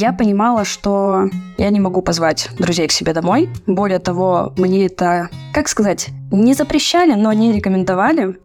[0.00, 1.28] Я понимала, что
[1.58, 3.50] я не могу позвать друзей к себе домой.
[3.66, 8.38] Более того, мне это, как сказать, не запрещали, но не рекомендовали.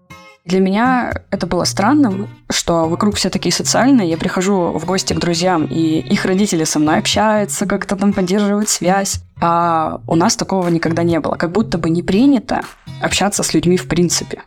[0.44, 4.10] Для меня это было странным, что вокруг все такие социальные.
[4.10, 8.68] Я прихожу в гости к друзьям, и их родители со мной общаются, как-то там поддерживают
[8.68, 9.22] связь.
[9.40, 11.36] А у нас такого никогда не было.
[11.36, 12.64] Как будто бы не принято
[13.02, 14.42] общаться с людьми в принципе.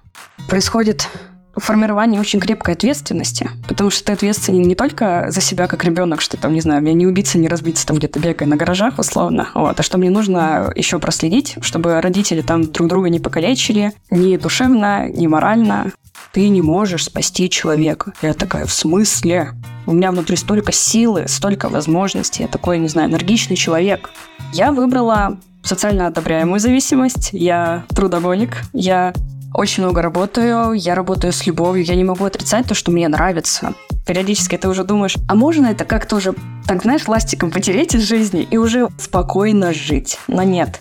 [0.47, 1.09] Происходит
[1.57, 6.37] формирование очень крепкой ответственности, потому что ты ответственен не только за себя как ребенок, что
[6.37, 9.79] там, не знаю, мне не убиться, не разбиться там где-то бегая на гаражах условно, вот,
[9.79, 15.09] а что мне нужно еще проследить, чтобы родители там друг друга не покалечили, ни душевно,
[15.09, 15.93] ни морально.
[16.33, 18.13] Ты не можешь спасти человека.
[18.23, 19.53] Я такая, в смысле?
[19.87, 22.43] У меня внутри столько силы, столько возможностей.
[22.43, 24.11] Я такой, не знаю, энергичный человек.
[24.53, 27.31] Я выбрала социально одобряемую зависимость.
[27.33, 28.59] Я трудоголик.
[28.73, 29.15] Я
[29.59, 33.75] очень много работаю, я работаю с любовью, я не могу отрицать то, что мне нравится.
[34.07, 36.33] Периодически ты уже думаешь, а можно это как-то уже,
[36.65, 40.21] так знаешь, ластиком потереть из жизни и уже спокойно жить?
[40.29, 40.81] Но нет.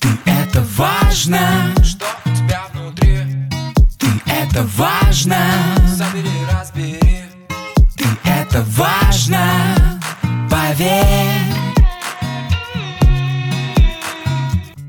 [0.00, 1.38] Ты это важно,
[1.84, 3.18] что у тебя внутри.
[3.96, 5.36] Ты это важно,
[5.86, 6.98] забери, разбери.
[7.96, 9.38] Ты это важно,
[10.50, 11.06] поверь.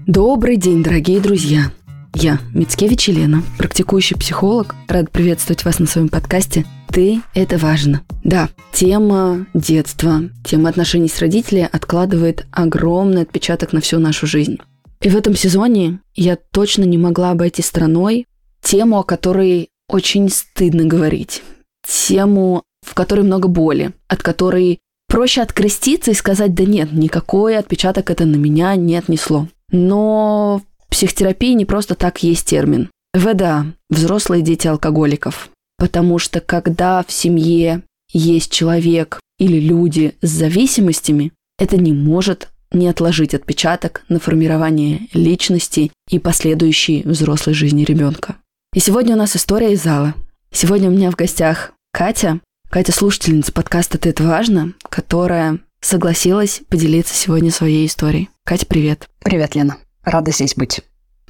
[0.08, 1.72] Добрый день, дорогие друзья!
[2.16, 8.04] Я, Мицкевич Елена, практикующий психолог, рад приветствовать вас на своем подкасте «Ты– это важно».
[8.24, 14.60] Да, тема детства, тема отношений с родителями откладывает огромный отпечаток на всю нашу жизнь.
[15.02, 18.28] И в этом сезоне я точно не могла обойти стороной
[18.62, 21.42] тему, о которой очень стыдно говорить.
[21.86, 28.12] Тему, в которой много боли, от которой проще откреститься и сказать, да нет, никакой отпечаток
[28.12, 29.48] это на меня не отнесло.
[29.72, 30.62] Но
[31.04, 32.90] психотерапии не просто так есть термин.
[33.14, 35.50] ВДА– взрослые дети алкоголиков.
[35.78, 42.88] Потому что когда в семье есть человек или люди с зависимостями, это не может не
[42.88, 48.38] отложить отпечаток на формирование личности и последующей взрослой жизни ребенка.
[48.74, 50.14] И сегодня у нас история из зала.
[50.54, 52.40] Сегодня у меня в гостях Катя,
[52.70, 58.30] Катя слушательница подкаста «Ты это важно», которая согласилась поделиться сегодня своей историей.
[58.46, 59.10] Катя, привет.
[59.20, 59.80] Привет, Лена.
[60.06, 60.82] Рада здесь быть.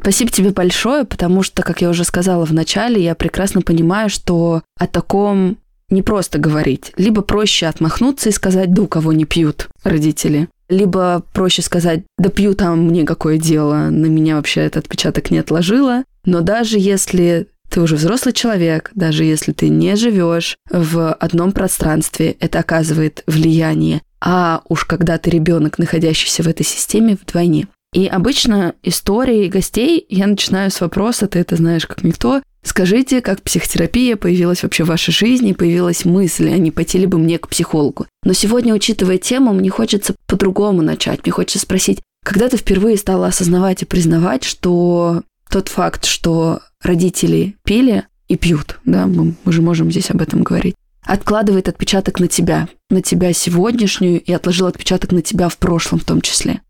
[0.04, 4.62] Спасибо тебе большое, потому что, как я уже сказала в начале, я прекрасно понимаю, что
[4.78, 5.58] о таком
[5.90, 6.92] не просто говорить.
[6.98, 10.50] Либо проще отмахнуться и сказать, да у кого не пьют родители.
[10.68, 15.38] Либо проще сказать, да пью там мне какое дело, на меня вообще этот отпечаток не
[15.38, 16.04] отложило.
[16.26, 22.36] Но даже если ты уже взрослый человек, даже если ты не живешь в одном пространстве,
[22.42, 24.02] это оказывает влияние.
[24.20, 27.70] А уж когда ты ребенок, находящийся в этой системе, вдвойне.
[27.94, 33.42] И обычно истории гостей я начинаю с вопроса, ты это знаешь как никто, Скажите, как
[33.42, 37.50] психотерапия появилась вообще в вашей жизни, появилась мысль, а не пойти ли бы мне к
[37.50, 38.08] психологу.
[38.24, 41.20] Но сегодня, учитывая тему, мне хочется по-другому начать.
[41.24, 47.58] Мне хочется спросить, когда ты впервые стала осознавать и признавать, что тот факт, что родители
[47.64, 52.30] пили и пьют, да, мы, мы же можем здесь об этом говорить, откладывает отпечаток на
[52.30, 56.62] тебя, на тебя сегодняшнюю и отложил отпечаток на тебя в прошлом в том числе.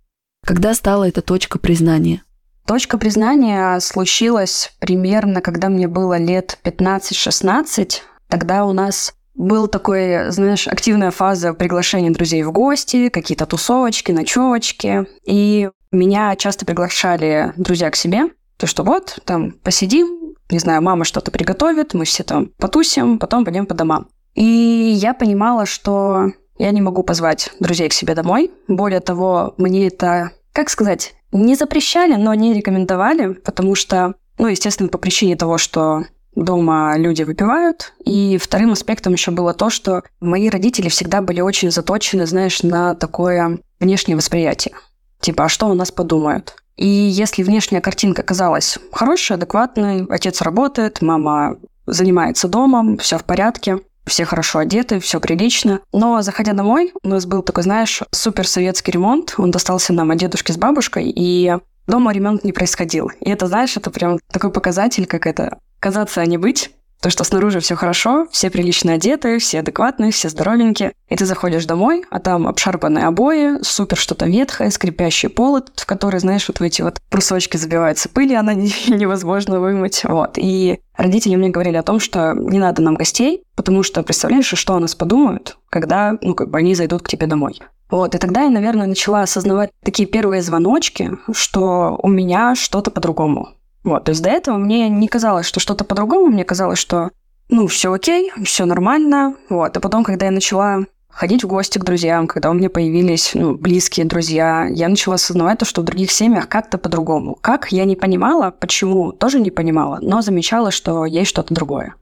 [0.45, 2.23] Когда стала эта точка признания?
[2.65, 8.01] Точка признания случилась примерно, когда мне было лет 15-16.
[8.29, 15.07] Тогда у нас был такой, знаешь, активная фаза приглашения друзей в гости, какие-то тусовочки, ночевочки.
[15.25, 18.29] И меня часто приглашали друзья к себе.
[18.57, 23.45] То, что вот, там, посидим, не знаю, мама что-то приготовит, мы все там потусим, потом
[23.45, 24.07] пойдем по домам.
[24.35, 26.31] И я понимала, что
[26.63, 28.49] я не могу позвать друзей к себе домой.
[28.69, 34.87] Более того, мне это, как сказать, не запрещали, но не рекомендовали, потому что, ну, естественно,
[34.87, 37.93] по причине того, что дома люди выпивают.
[38.05, 42.95] И вторым аспектом еще было то, что мои родители всегда были очень заточены, знаешь, на
[42.95, 44.73] такое внешнее восприятие.
[45.19, 46.55] Типа, а что у нас подумают?
[46.77, 53.79] И если внешняя картинка казалась хорошей, адекватной, отец работает, мама занимается домом, все в порядке,
[54.05, 55.79] все хорошо одеты, все прилично.
[55.91, 59.35] Но заходя домой, у нас был такой, знаешь, супер советский ремонт.
[59.37, 61.57] Он достался нам от дедушки с бабушкой, и
[61.87, 63.11] дома ремонт не происходил.
[63.19, 66.71] И это, знаешь, это прям такой показатель, как это казаться, а не быть.
[67.03, 70.93] То, что снаружи все хорошо, все прилично одеты, все адекватные, все здоровенькие.
[71.09, 76.21] И ты заходишь домой, а там обшарпанные обои, супер что-то ветхое, скрипящий пол, в который,
[76.21, 78.53] знаешь, вот в эти вот брусочки забиваются пыли, она
[78.87, 80.05] невозможно вымыть.
[80.05, 80.37] Вот.
[80.37, 84.73] И родители мне говорили о том, что не надо нам гостей, потому что, представляешь, что
[84.73, 87.59] о нас подумают, когда, ну, как бы они зайдут к тебе домой.
[87.91, 93.49] Вот, и тогда я, наверное, начала осознавать такие первые звоночки, что у меня что-то по-другому.
[93.83, 97.11] Вот, то есть до этого мне не казалось, что что-то по-другому, мне казалось, что
[97.49, 99.35] ну, все окей, все нормально.
[99.49, 99.75] Вот.
[99.75, 103.55] А потом, когда я начала ходить в гости к друзьям, когда у меня появились ну,
[103.55, 107.37] близкие друзья, я начала осознавать то, что в других семьях как-то по-другому.
[107.39, 111.95] Как, я не понимала, почему, тоже не понимала, но замечала, что есть что-то другое.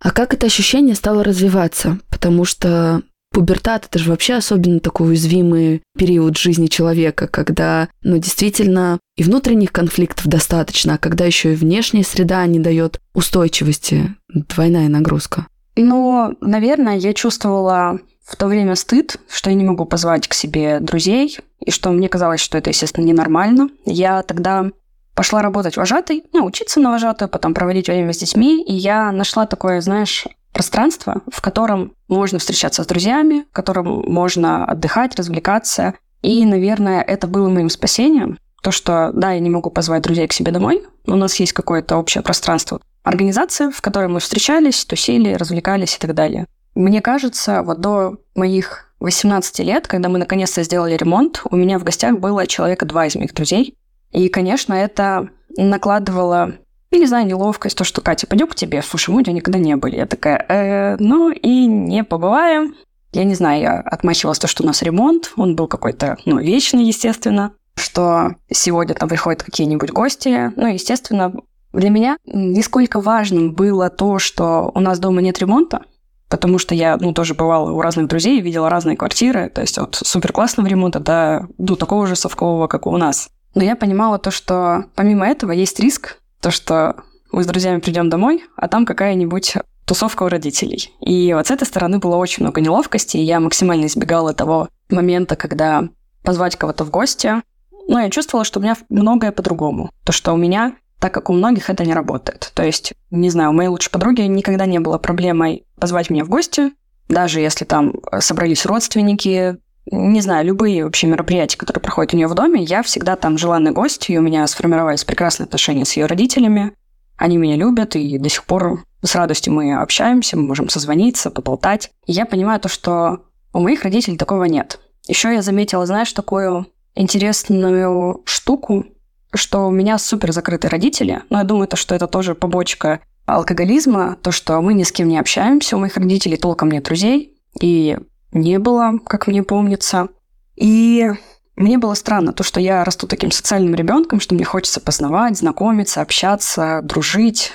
[0.00, 1.98] А как это ощущение стало развиваться?
[2.10, 8.98] Потому что Пубертат– это же вообще особенно такой уязвимый период жизни человека, когда, ну, действительно,
[9.16, 15.46] и внутренних конфликтов достаточно, а когда еще и внешняя среда не дает устойчивости, двойная нагрузка.
[15.76, 20.80] Ну, наверное, я чувствовала в то время стыд, что я не могу позвать к себе
[20.80, 23.68] друзей, и что мне казалось, что это, естественно, ненормально.
[23.84, 24.70] Я тогда
[25.14, 29.46] пошла работать вожатой, ну, учиться на вожатую, потом проводить время с детьми, и я нашла
[29.46, 35.94] такое, знаешь, пространство, в котором можно встречаться с друзьями, в котором можно отдыхать, развлекаться.
[36.22, 38.38] И, наверное, это было моим спасением.
[38.62, 41.52] То, что, да, я не могу позвать друзей к себе домой, но у нас есть
[41.52, 42.80] какое-то общее пространство.
[43.04, 46.46] Организация, в которой мы встречались, тусили, развлекались и так далее.
[46.74, 51.84] Мне кажется, вот до моих 18 лет, когда мы наконец-то сделали ремонт, у меня в
[51.84, 53.76] гостях было человека два из моих друзей.
[54.10, 56.54] И, конечно, это накладывало
[56.90, 58.82] я не знаю, неловкость, то, что Катя, пойдем к тебе.
[58.82, 59.96] Слушай, мы у тебя никогда не были.
[59.96, 62.74] Я такая, э, ну и не побываем.
[63.12, 65.32] Я не знаю, я отмахивалась то, что у нас ремонт.
[65.36, 67.52] Он был какой-то, ну, вечный, естественно.
[67.76, 70.52] Что сегодня там приходят какие-нибудь гости.
[70.56, 71.32] Ну, естественно,
[71.72, 75.82] для меня несколько важным было то, что у нас дома нет ремонта,
[76.28, 79.94] потому что я, ну, тоже бывала у разных друзей, видела разные квартиры, то есть от
[79.94, 83.28] супер классного ремонта до, до такого же совкового, как у нас.
[83.54, 86.96] Но я понимала то, что помимо этого есть риск, то, что
[87.32, 89.54] мы с друзьями придем домой, а там какая-нибудь
[89.84, 90.92] тусовка у родителей.
[91.00, 95.36] И вот с этой стороны было очень много неловкости, и я максимально избегала того момента,
[95.36, 95.88] когда
[96.22, 97.42] позвать кого-то в гости.
[97.88, 99.90] Но я чувствовала, что у меня многое по-другому.
[100.04, 102.52] То, что у меня, так как у многих это не работает.
[102.54, 106.28] То есть, не знаю, у моей лучшей подруги никогда не было проблемой позвать меня в
[106.28, 106.72] гости,
[107.08, 109.56] даже если там собрались родственники,
[109.90, 113.72] не знаю, любые вообще мероприятия, которые проходят у нее в доме, я всегда там желанный
[113.72, 116.72] гость, и у меня сформировались прекрасные отношения с ее родителями.
[117.16, 121.90] Они меня любят, и до сих пор с радостью мы общаемся, мы можем созвониться, поболтать.
[122.06, 124.80] И я понимаю то, что у моих родителей такого нет.
[125.06, 128.86] Еще я заметила, знаешь, такую интересную штуку,
[129.32, 134.16] что у меня супер закрытые родители, но я думаю, то, что это тоже побочка алкоголизма,
[134.22, 137.98] то, что мы ни с кем не общаемся, у моих родителей толком нет друзей, и
[138.32, 140.08] не было, как мне помнится.
[140.56, 141.10] И
[141.56, 146.00] мне было странно то, что я расту таким социальным ребенком, что мне хочется познавать, знакомиться,
[146.00, 147.52] общаться, дружить,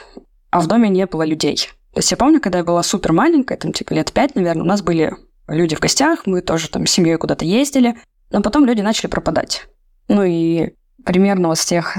[0.52, 1.70] а в доме не было людей.
[1.94, 4.68] То есть я помню, когда я была супер маленькая, там типа лет пять, наверное, у
[4.68, 5.16] нас были
[5.48, 7.96] люди в гостях, мы тоже там с семьей куда-то ездили,
[8.31, 9.68] но потом люди начали пропадать.
[10.08, 10.72] Ну и
[11.06, 11.98] примерно вот с тех,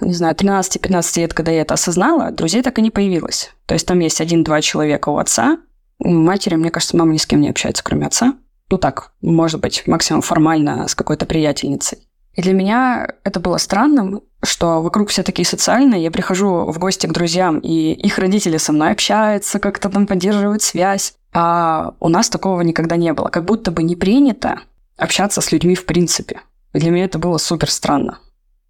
[0.00, 3.50] не знаю, 13-15 лет, когда я это осознала, друзей так и не появилось.
[3.66, 5.58] То есть там есть один-два человека у отца,
[6.04, 8.34] матери, мне кажется, мама ни с кем не общается, кроме отца.
[8.70, 11.98] Ну так, может быть, максимум формально с какой-то приятельницей.
[12.34, 16.02] И для меня это было странным, что вокруг все такие социальные.
[16.02, 20.62] Я прихожу в гости к друзьям, и их родители со мной общаются, как-то там поддерживают
[20.62, 21.14] связь.
[21.34, 23.28] А у нас такого никогда не было.
[23.28, 24.60] Как будто бы не принято
[24.96, 26.40] общаться с людьми в принципе.
[26.72, 28.18] И для меня это было супер странно.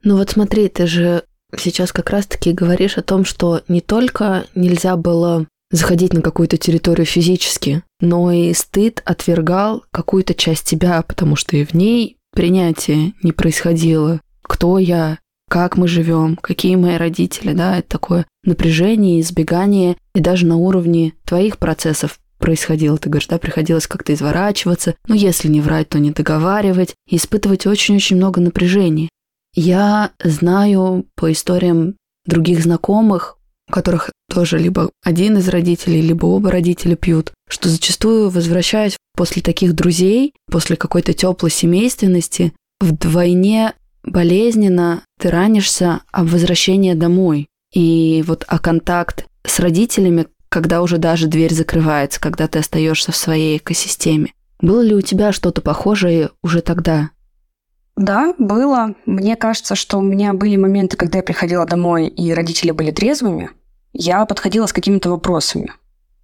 [0.02, 1.22] Ну вот смотри, ты же
[1.56, 7.06] сейчас как раз-таки говоришь о том, что не только нельзя было заходить на какую-то территорию
[7.06, 13.32] физически, но и стыд отвергал какую-то часть тебя, потому что и в ней принятие не
[13.32, 14.20] происходило.
[14.42, 15.18] Кто я,
[15.48, 21.14] как мы живем, какие мои родители, да, это такое напряжение, избегание, и даже на уровне
[21.24, 22.98] твоих процессов происходило.
[22.98, 27.66] Ты говоришь, да, приходилось как-то изворачиваться, но если не врать, то не договаривать, и испытывать
[27.66, 29.08] очень-очень много напряжения.
[29.54, 31.94] Я знаю по историям
[32.26, 33.38] других знакомых,
[33.68, 39.42] у которых тоже либо один из родителей, либо оба родителя пьют, что зачастую, возвращаясь после
[39.42, 47.48] таких друзей, после какой-то теплой семейственности, вдвойне болезненно ты ранишься об возвращении домой.
[47.72, 53.16] И вот о контакт с родителями, когда уже даже дверь закрывается, когда ты остаешься в
[53.16, 54.32] своей экосистеме.
[54.60, 57.10] Было ли у тебя что-то похожее уже тогда?
[57.96, 58.94] Да, было.
[59.06, 63.50] Мне кажется, что у меня были моменты, когда я приходила домой, и родители были трезвыми.
[63.92, 65.72] Я подходила с какими-то вопросами.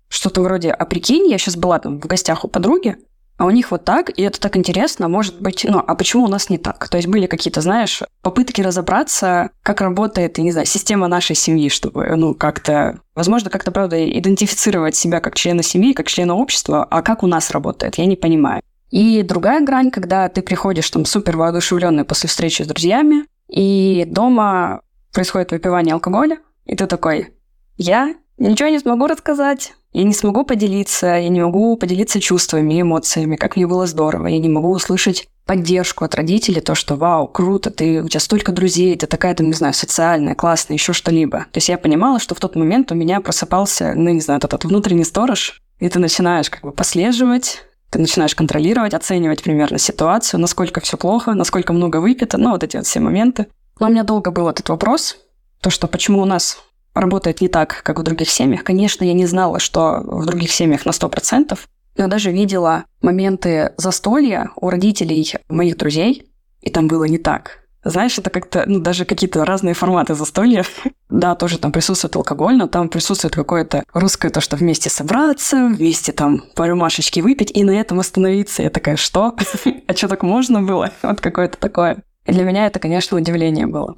[0.09, 2.97] Что-то вроде, а прикинь, я сейчас была там в гостях у подруги,
[3.39, 6.29] а у них вот так, и это так интересно, может быть, ну, а почему у
[6.29, 6.89] нас не так?
[6.89, 11.69] То есть были какие-то, знаешь, попытки разобраться, как работает, я не знаю, система нашей семьи,
[11.69, 17.01] чтобы, ну, как-то, возможно, как-то, правда, идентифицировать себя как члена семьи, как члена общества, а
[17.03, 18.63] как у нас работает, я не понимаю.
[18.91, 24.81] И другая грань, когда ты приходишь там супер воодушевленный после встречи с друзьями, и дома
[25.13, 27.35] происходит выпивание алкоголя, и ты такой,
[27.77, 33.37] я ничего не смогу рассказать, Я не смогу поделиться, я не могу поделиться чувствами, эмоциями,
[33.37, 34.27] как мне было здорово.
[34.27, 38.53] Я не могу услышать поддержку от родителей, то, что вау, круто, ты, у тебя столько
[38.53, 41.47] друзей, ты такая, там, не знаю, социальная, классная, еще что-либо.
[41.53, 44.65] То есть я понимала, что в тот момент у меня просыпался, ну, не знаю, этот
[44.65, 50.81] внутренний сторож, и ты начинаешь как бы послеживать, ты начинаешь контролировать, оценивать примерно ситуацию, насколько
[50.81, 53.47] все плохо, насколько много выпито, ну, вот эти вот все моменты.
[53.81, 55.17] Но у меня долго был этот вопрос,
[55.61, 56.59] то, что почему у нас
[56.95, 58.65] работает не так, как в других семьях.
[58.65, 61.59] Конечно, я не знала, что в других семьях на 100%.
[61.97, 66.31] Я даже видела моменты застолья у родителей моих друзей,
[66.61, 67.68] и там было не так.
[67.89, 70.65] Знаешь, это как-то, ну, даже какие-то разные форматы застолья.
[71.11, 76.13] да, тоже там присутствует алкоголь, но там присутствует какое-то русское то, что вместе собраться, вместе
[76.13, 78.63] там по рюмашечке выпить и на этом остановиться.
[78.63, 79.35] Я такая, что?
[79.87, 80.91] а что так можно было?
[81.03, 82.03] вот какое-то такое.
[82.27, 83.97] И для меня это, конечно, удивление было.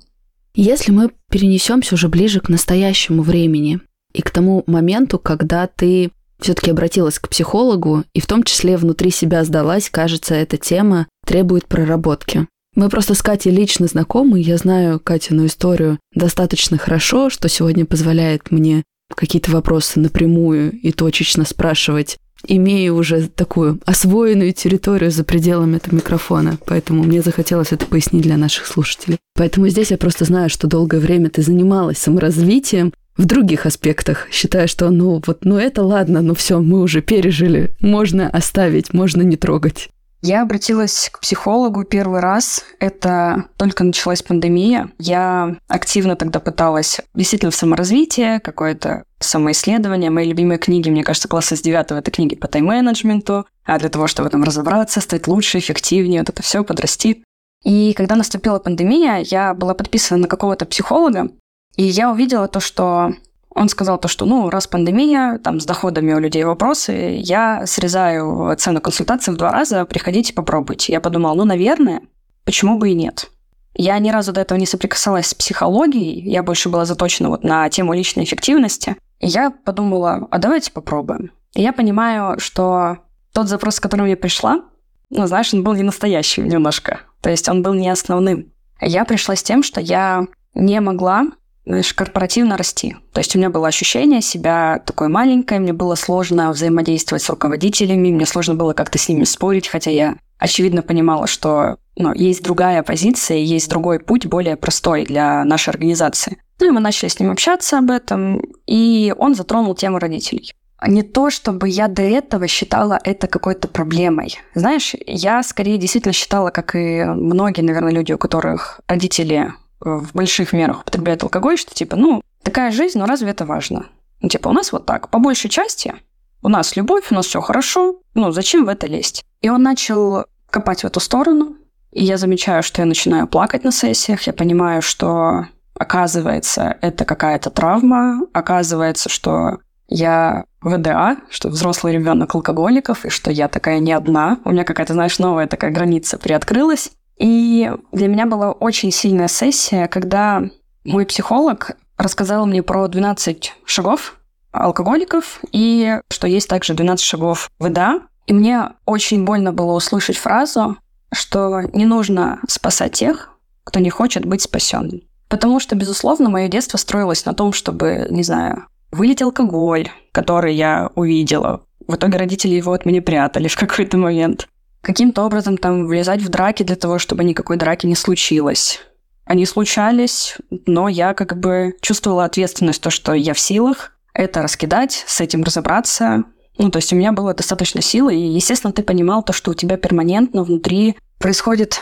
[0.55, 3.81] Если мы перенесемся уже ближе к настоящему времени
[4.13, 9.11] и к тому моменту, когда ты все-таки обратилась к психологу, и в том числе внутри
[9.11, 12.47] себя сдалась, кажется, эта тема требует проработки.
[12.81, 18.51] Мы просто с Катей лично знакомы, я знаю Катину историю достаточно хорошо, что сегодня позволяет
[18.51, 18.85] мне
[19.15, 26.57] какие-то вопросы напрямую и точечно спрашивать имею уже такую освоенную территорию за пределами этого микрофона,
[26.65, 29.19] поэтому мне захотелось это пояснить для наших слушателей.
[29.35, 34.67] Поэтому здесь я просто знаю, что долгое время ты занималась саморазвитием в других аспектах, считая,
[34.67, 39.37] что ну вот, ну это ладно, ну все, мы уже пережили, можно оставить, можно не
[39.37, 39.91] трогать.
[40.23, 42.65] Я обратилась к психологу первый раз.
[42.79, 44.91] Это только началась пандемия.
[44.99, 50.11] Я активно тогда пыталась действительно в саморазвитие, какое-то самоисследование.
[50.11, 53.47] Мои любимые книги, мне кажется, класса с девятого это книги по тайм-менеджменту.
[53.65, 57.25] А для того, чтобы в этом разобраться, стать лучше, эффективнее, вот это все подрасти.
[57.65, 61.31] И когда наступила пандемия, я была подписана на какого-то психолога,
[61.77, 63.15] и я увидела то, что
[63.55, 68.55] он сказал то, что, ну, раз пандемия, там с доходами у людей вопросы, я срезаю
[68.57, 70.93] цену консультации в два раза, приходите, попробуйте.
[70.93, 72.03] Я подумала, ну, наверное,
[72.45, 73.31] почему бы и нет.
[73.75, 77.69] Я ни разу до этого не соприкасалась с психологией, я больше была заточена вот на
[77.69, 78.97] тему личной эффективности.
[79.19, 81.31] И я подумала, а давайте попробуем.
[81.55, 82.99] И я понимаю, что
[83.33, 84.63] тот запрос, с которым я пришла,
[85.11, 87.01] ну, знаешь, он был не настоящий немножко.
[87.21, 88.53] То есть он был не основным.
[88.81, 91.27] Я пришла с тем, что я не могла
[91.67, 92.97] знаешь, корпоративно расти.
[93.13, 98.11] То есть у меня было ощущение себя такой маленькой, мне было сложно взаимодействовать с руководителями,
[98.11, 102.83] мне сложно было как-то с ними спорить, хотя я очевидно понимала, что ну, есть другая
[102.83, 106.39] позиция, есть другой путь, более простой для нашей организации.
[106.59, 110.53] Ну и мы начали с ним общаться об этом, и он затронул тему родителей.
[110.87, 114.39] Не то, чтобы я до этого считала это какой-то проблемой.
[114.55, 120.53] Знаешь, я скорее действительно считала, как и многие, наверное, люди, у которых родители в больших
[120.53, 123.87] мерах употребляют алкоголь, что типа, ну, такая жизнь, но разве это важно?
[124.21, 125.95] Ну, типа, у нас вот так, по большей части,
[126.43, 129.25] у нас любовь, у нас все хорошо, ну, зачем в это лезть?
[129.41, 131.57] И он начал копать в эту сторону,
[131.93, 137.51] и я замечаю, что я начинаю плакать на сессиях, я понимаю, что оказывается, это какая-то
[137.51, 139.59] травма, оказывается, что
[139.89, 144.39] я ВДА, что взрослый ребенок алкоголиков, и что я такая не одна.
[144.45, 146.93] У меня какая-то, знаешь, новая такая граница приоткрылась.
[147.21, 150.43] И для меня была очень сильная сессия, когда
[150.85, 154.17] мой психолог рассказал мне про 12 шагов
[154.53, 158.01] алкоголиков и что есть также 12 шагов ВДА.
[158.27, 160.79] И мне очень больно было услышать фразу,
[161.13, 163.31] что не нужно спасать тех,
[163.65, 165.03] кто не хочет быть спасенным.
[165.29, 170.91] Потому что, безусловно, мое детство строилось на том, чтобы, не знаю, вылить алкоголь, который я
[170.95, 171.65] увидела.
[171.87, 174.49] В итоге родители его от меня прятали в какой-то момент
[174.81, 178.81] каким-то образом там влезать в драки для того, чтобы никакой драки не случилось.
[179.25, 185.05] Они случались, но я как бы чувствовала ответственность, то, что я в силах это раскидать,
[185.07, 186.25] с этим разобраться.
[186.59, 189.55] Ну, то есть у меня было достаточно силы, и, естественно, ты понимал то, что у
[189.55, 191.81] тебя перманентно внутри происходит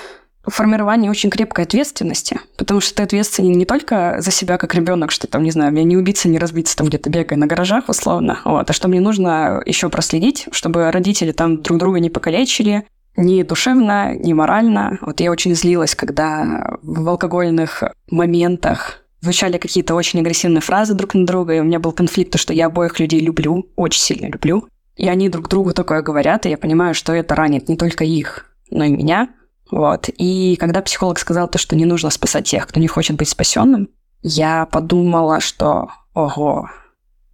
[0.49, 5.27] формирование очень крепкой ответственности, потому что ты ответственен не только за себя как ребенок, что
[5.27, 8.69] там, не знаю, мне не убиться, не разбиться там где-то бегая на гаражах условно, вот,
[8.69, 12.85] а что мне нужно еще проследить, чтобы родители там друг друга не покалечили,
[13.17, 14.99] ни душевно, ни морально.
[15.01, 21.27] Вот я очень злилась, когда в алкогольных моментах звучали какие-то очень агрессивные фразы друг на
[21.27, 24.69] друга, и у меня был конфликт, то, что я обоих людей люблю, очень сильно люблю.
[24.97, 28.47] И они друг другу такое говорят, и я понимаю, что это ранит не только их,
[28.71, 29.29] но и меня.
[29.71, 30.09] Вот.
[30.17, 33.89] И когда психолог сказал то, что не нужно спасать тех, кто не хочет быть спасенным,
[34.23, 36.69] я подумала, что ого,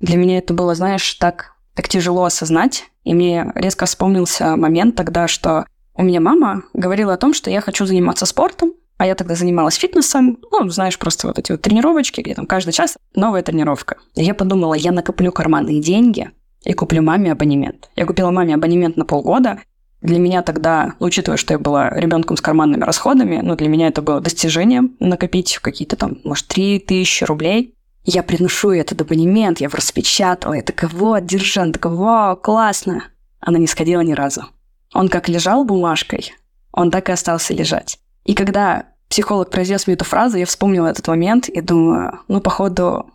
[0.01, 2.85] для меня это было, знаешь, так, так тяжело осознать.
[3.05, 7.61] И мне резко вспомнился момент тогда, что у меня мама говорила о том, что я
[7.61, 12.21] хочу заниматься спортом, а я тогда занималась фитнесом, ну, знаешь, просто вот эти вот тренировочки,
[12.21, 13.97] где там каждый час новая тренировка.
[14.15, 16.31] И я подумала, я накоплю карманные деньги,
[16.65, 17.91] и куплю маме абонемент.
[17.95, 19.61] Я купила маме абонемент на полгода.
[20.05, 24.03] Для меня тогда, учитывая, что я была ребенком с карманными расходами, ну, для меня это
[24.03, 27.75] было достижением накопить какие-то там, может, 3 тысячи рублей.
[28.05, 33.05] Я приношу этот абонемент, я его распечатала, я такая, вот, держи, она такая, вау, классно.
[33.41, 34.45] Она не сходила ни разу.
[34.93, 36.35] Он как лежал бумажкой,
[36.71, 37.99] он так и остался лежать.
[38.27, 43.11] И когда психолог произнес мне эту фразу, я вспомнила этот момент и думаю, ну, походу,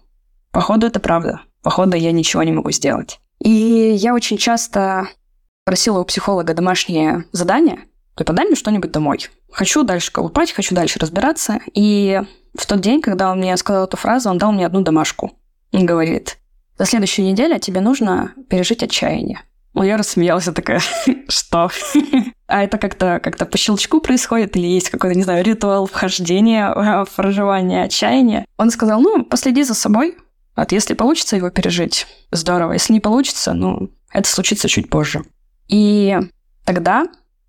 [0.49, 1.41] походу это правда.
[1.61, 3.19] Походу, я ничего не могу сделать.
[3.37, 5.07] И я очень часто
[5.69, 7.81] просила у психолога домашнее задание,
[8.15, 9.27] то подай мне что-нибудь домой.
[9.51, 11.59] Хочу дальше колупать, хочу дальше разбираться.
[11.75, 12.19] И
[12.57, 15.33] в тот день, когда он мне сказал эту фразу, он дал мне одну домашку.
[15.71, 16.39] Он говорит,
[16.79, 19.41] за следующую неделю тебе нужно пережить отчаяние.
[19.75, 20.81] Ну, я рассмеялась, я такая,
[21.27, 21.69] что?
[22.47, 26.73] а это как-то как по щелчку происходит или есть какой-то, не знаю, ритуал вхождения
[27.05, 28.47] в проживание отчаяния?
[28.57, 30.17] Он сказал, ну, последи за собой,
[30.55, 32.73] вот если получится его пережить, здорово.
[32.73, 35.21] Если не получится, ну, это случится чуть позже.
[35.69, 36.17] И
[36.65, 37.05] тогда,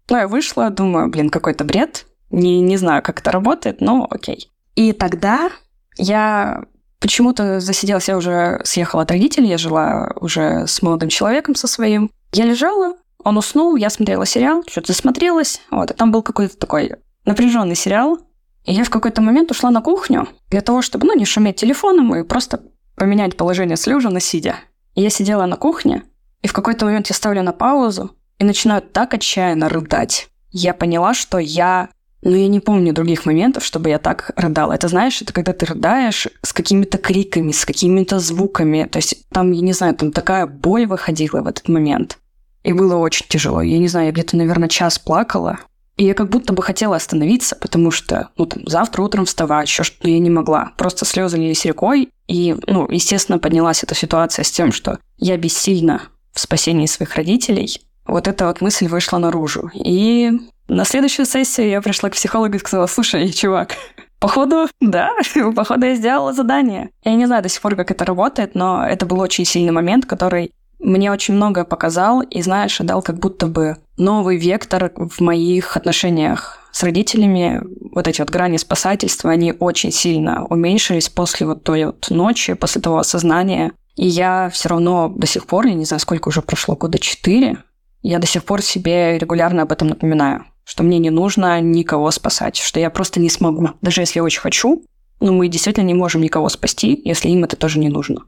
[0.08, 2.06] ну, я вышла, думаю, блин, какой-то бред.
[2.30, 4.50] Не, не знаю, как это работает, но окей.
[4.76, 5.50] И тогда
[5.96, 6.62] я
[7.00, 12.10] почему-то засиделась, я уже съехала от родителей, я жила уже с молодым человеком со своим.
[12.32, 16.92] Я лежала, он уснул, я смотрела сериал, что-то засмотрелась, вот, и там был какой-то такой
[17.24, 18.18] напряженный сериал,
[18.64, 22.14] и я в какой-то момент ушла на кухню для того, чтобы, ну, не шуметь телефоном
[22.14, 22.62] и просто
[22.94, 24.56] поменять положение с на сидя.
[24.94, 26.04] И я сидела на кухне,
[26.42, 30.28] и в какой-то момент я ставлю на паузу и начинаю так отчаянно рыдать.
[30.50, 31.90] Я поняла, что я...
[32.22, 34.74] Ну, я не помню других моментов, чтобы я так рыдала.
[34.74, 38.86] Это, знаешь, это когда ты рыдаешь с какими-то криками, с какими-то звуками.
[38.90, 42.18] То есть там, я не знаю, там такая боль выходила в этот момент.
[42.62, 43.62] И было очень тяжело.
[43.62, 45.60] Я не знаю, я где-то, наверное, час плакала.
[45.96, 49.82] И я как будто бы хотела остановиться, потому что, ну, там, завтра утром вставать, еще
[49.82, 50.72] что-то я не могла.
[50.76, 52.10] Просто слезы лились рекой.
[52.26, 57.80] И, ну, естественно, поднялась эта ситуация с тем, что я бессильна в спасении своих родителей.
[58.06, 59.70] Вот эта вот мысль вышла наружу.
[59.74, 60.32] И
[60.68, 63.76] на следующую сессию я пришла к психологу и сказала, слушай, чувак,
[64.20, 65.10] Походу, да,
[65.56, 66.90] походу я сделала задание.
[67.04, 70.04] Я не знаю до сих пор, как это работает, но это был очень сильный момент,
[70.04, 75.76] который мне очень многое показал и, знаешь, дал как будто бы новый вектор в моих
[75.76, 77.62] отношениях с родителями.
[77.92, 82.80] Вот эти вот грани спасательства, они очень сильно уменьшились после вот той вот ночи, после
[82.80, 83.72] того осознания.
[83.96, 87.58] И я все равно до сих пор, я не знаю, сколько уже прошло, года четыре,
[88.02, 92.56] я до сих пор себе регулярно об этом напоминаю, что мне не нужно никого спасать,
[92.56, 93.70] что я просто не смогу.
[93.82, 94.84] Даже если я очень хочу,
[95.20, 98.22] но мы действительно не можем никого спасти, если им это тоже не нужно.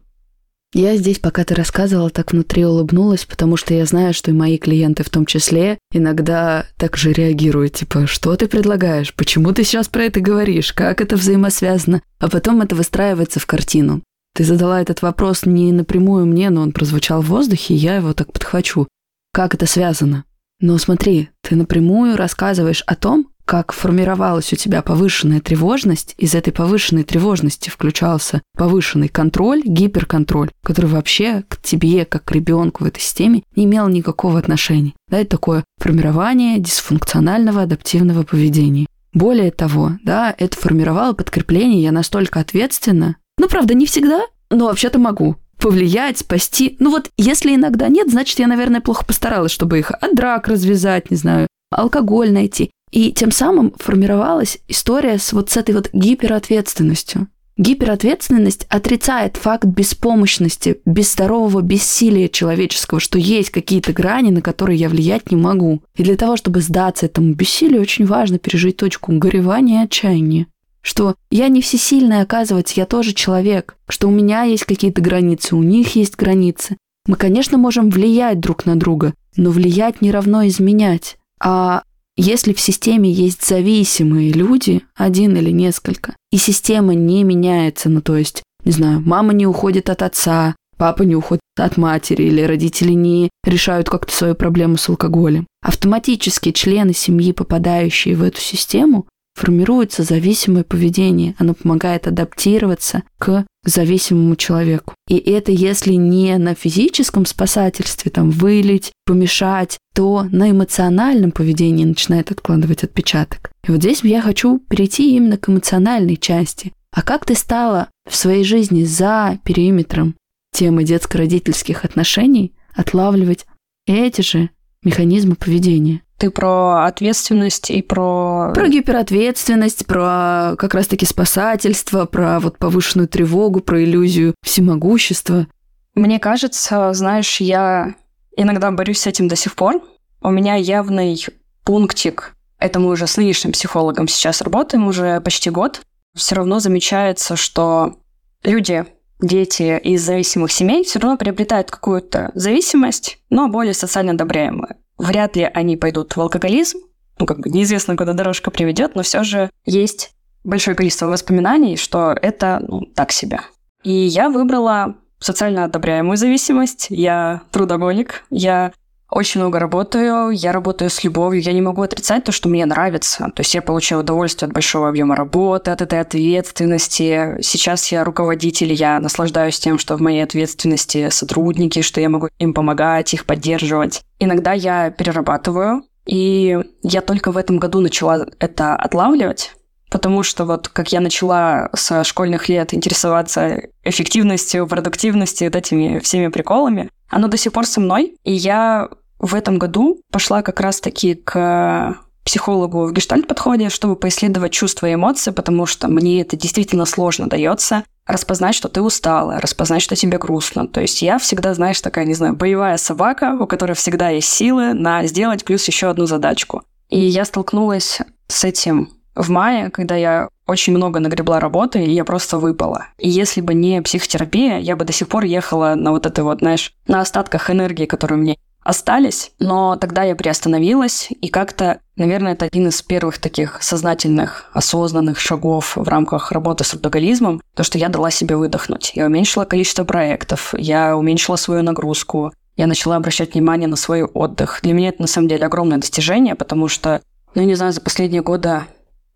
[0.74, 4.56] Я здесь, пока ты рассказывала, так внутри улыбнулась, потому что я знаю, что и мои
[4.56, 9.88] клиенты в том числе иногда так же реагируют, типа, что ты предлагаешь, почему ты сейчас
[9.88, 14.02] про это говоришь, как это взаимосвязано, а потом это выстраивается в картину.
[14.34, 18.14] Ты задала этот вопрос не напрямую мне, но он прозвучал в воздухе, и я его
[18.14, 18.88] так подхвачу.
[19.32, 20.24] Как это связано?
[20.60, 26.52] Но смотри, ты напрямую рассказываешь о том, как формировалась у тебя повышенная тревожность, из этой
[26.52, 33.00] повышенной тревожности включался повышенный контроль, гиперконтроль, который вообще к тебе, как к ребенку в этой
[33.00, 34.94] системе, не имел никакого отношения.
[35.08, 38.86] Да, это такое формирование дисфункционального адаптивного поведения.
[39.12, 43.16] Более того, да, это формировало подкрепление, я настолько ответственна.
[43.38, 46.76] Ну, правда, не всегда, но вообще-то могу повлиять, спасти.
[46.80, 51.10] Ну вот, если иногда нет, значит, я, наверное, плохо постаралась, чтобы их от драк развязать,
[51.10, 52.70] не знаю, алкоголь найти.
[52.90, 57.28] И тем самым формировалась история с вот с этой вот гиперответственностью.
[57.56, 65.30] Гиперответственность отрицает факт беспомощности, безздорового бессилия человеческого, что есть какие-то грани, на которые я влиять
[65.30, 65.82] не могу.
[65.96, 70.46] И для того, чтобы сдаться этому бессилию, очень важно пережить точку горевания и отчаяния.
[70.82, 73.76] Что я не всесильная, оказывается, я тоже человек.
[73.88, 76.76] Что у меня есть какие-то границы, у них есть границы.
[77.06, 81.16] Мы, конечно, можем влиять друг на друга, но влиять не равно изменять.
[81.40, 81.82] А
[82.16, 88.16] если в системе есть зависимые люди, один или несколько, и система не меняется, ну то
[88.16, 92.92] есть, не знаю, мама не уходит от отца, папа не уходит от матери, или родители
[92.92, 100.02] не решают как-то свою проблему с алкоголем, автоматически члены семьи, попадающие в эту систему, формируется
[100.02, 101.34] зависимое поведение.
[101.38, 104.94] Оно помогает адаптироваться к зависимому человеку.
[105.08, 112.30] И это если не на физическом спасательстве, там, вылить, помешать, то на эмоциональном поведении начинает
[112.30, 113.52] откладывать отпечаток.
[113.66, 116.72] И вот здесь я хочу перейти именно к эмоциональной части.
[116.92, 120.16] А как ты стала в своей жизни за периметром
[120.52, 123.46] темы детско-родительских отношений отлавливать
[123.86, 124.50] эти же
[124.82, 126.02] механизмы поведения?
[126.22, 128.52] Ты про ответственность и про...
[128.54, 135.48] Про гиперответственность, про как раз-таки спасательство, про вот повышенную тревогу, про иллюзию всемогущества.
[135.96, 137.96] Мне кажется, знаешь, я
[138.36, 139.82] иногда борюсь с этим до сих пор.
[140.20, 141.26] У меня явный
[141.64, 145.82] пунктик, это мы уже с нынешним психологом сейчас работаем уже почти год,
[146.14, 147.96] все равно замечается, что
[148.44, 148.86] люди,
[149.20, 154.76] дети из зависимых семей все равно приобретают какую-то зависимость, но более социально одобряемую.
[155.02, 156.78] Вряд ли они пойдут в алкоголизм,
[157.18, 160.12] ну, как бы неизвестно, куда дорожка приведет, но все же есть
[160.44, 163.40] большое количество воспоминаний, что это, ну, так себе.
[163.82, 168.72] И я выбрала социально одобряемую зависимость, я трудоголик, я
[169.12, 173.30] очень много работаю, я работаю с любовью, я не могу отрицать то, что мне нравится.
[173.34, 177.36] То есть я получаю удовольствие от большого объема работы, от этой ответственности.
[177.42, 182.54] Сейчас я руководитель, я наслаждаюсь тем, что в моей ответственности сотрудники, что я могу им
[182.54, 184.02] помогать, их поддерживать.
[184.18, 189.54] Иногда я перерабатываю, и я только в этом году начала это отлавливать,
[189.90, 196.28] потому что вот как я начала со школьных лет интересоваться эффективностью, продуктивностью, вот этими всеми
[196.28, 198.88] приколами, оно до сих пор со мной, и я
[199.22, 205.30] в этом году пошла как раз-таки к психологу в гештальт-подходе, чтобы поисследовать чувства и эмоции,
[205.30, 210.66] потому что мне это действительно сложно дается распознать, что ты устала, распознать, что тебе грустно.
[210.66, 214.74] То есть я всегда, знаешь, такая, не знаю, боевая собака, у которой всегда есть силы
[214.74, 216.62] на сделать плюс еще одну задачку.
[216.90, 222.04] И я столкнулась с этим в мае, когда я очень много нагребла работы, и я
[222.04, 222.86] просто выпала.
[222.98, 226.40] И если бы не психотерапия, я бы до сих пор ехала на вот это вот,
[226.40, 232.44] знаешь, на остатках энергии, которую мне остались, но тогда я приостановилась, и как-то, наверное, это
[232.46, 237.88] один из первых таких сознательных, осознанных шагов в рамках работы с алкоголизмом, то, что я
[237.88, 238.92] дала себе выдохнуть.
[238.94, 244.60] Я уменьшила количество проектов, я уменьшила свою нагрузку, я начала обращать внимание на свой отдых.
[244.62, 247.02] Для меня это, на самом деле, огромное достижение, потому что,
[247.34, 248.64] ну, не знаю, за последние года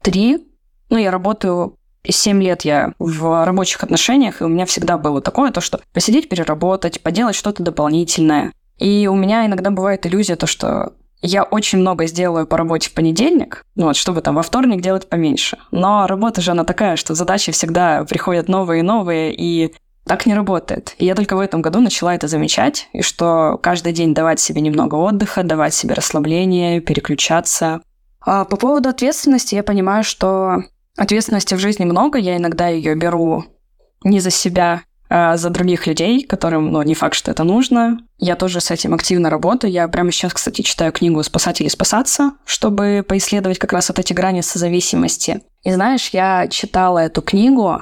[0.02, 0.44] три,
[0.90, 1.76] ну, я работаю
[2.08, 6.28] 7 лет я в рабочих отношениях, и у меня всегда было такое, то, что посидеть,
[6.28, 12.06] переработать, поделать что-то дополнительное, и у меня иногда бывает иллюзия то, что я очень много
[12.06, 15.58] сделаю по работе в понедельник, ну вот, чтобы там во вторник делать поменьше.
[15.70, 19.74] Но работа же она такая, что задачи всегда приходят новые и новые, и
[20.06, 20.94] так не работает.
[20.98, 24.60] И я только в этом году начала это замечать, и что каждый день давать себе
[24.60, 27.80] немного отдыха, давать себе расслабление, переключаться.
[28.20, 30.62] А по поводу ответственности я понимаю, что
[30.96, 33.44] ответственности в жизни много, я иногда ее беру
[34.04, 37.98] не за себя, за других людей, которым, ну, не факт, что это нужно.
[38.18, 39.72] Я тоже с этим активно работаю.
[39.72, 44.12] Я прямо сейчас, кстати, читаю книгу «Спасать или спасаться», чтобы поисследовать как раз вот эти
[44.12, 45.42] грани созависимости.
[45.62, 47.80] И знаешь, я читала эту книгу,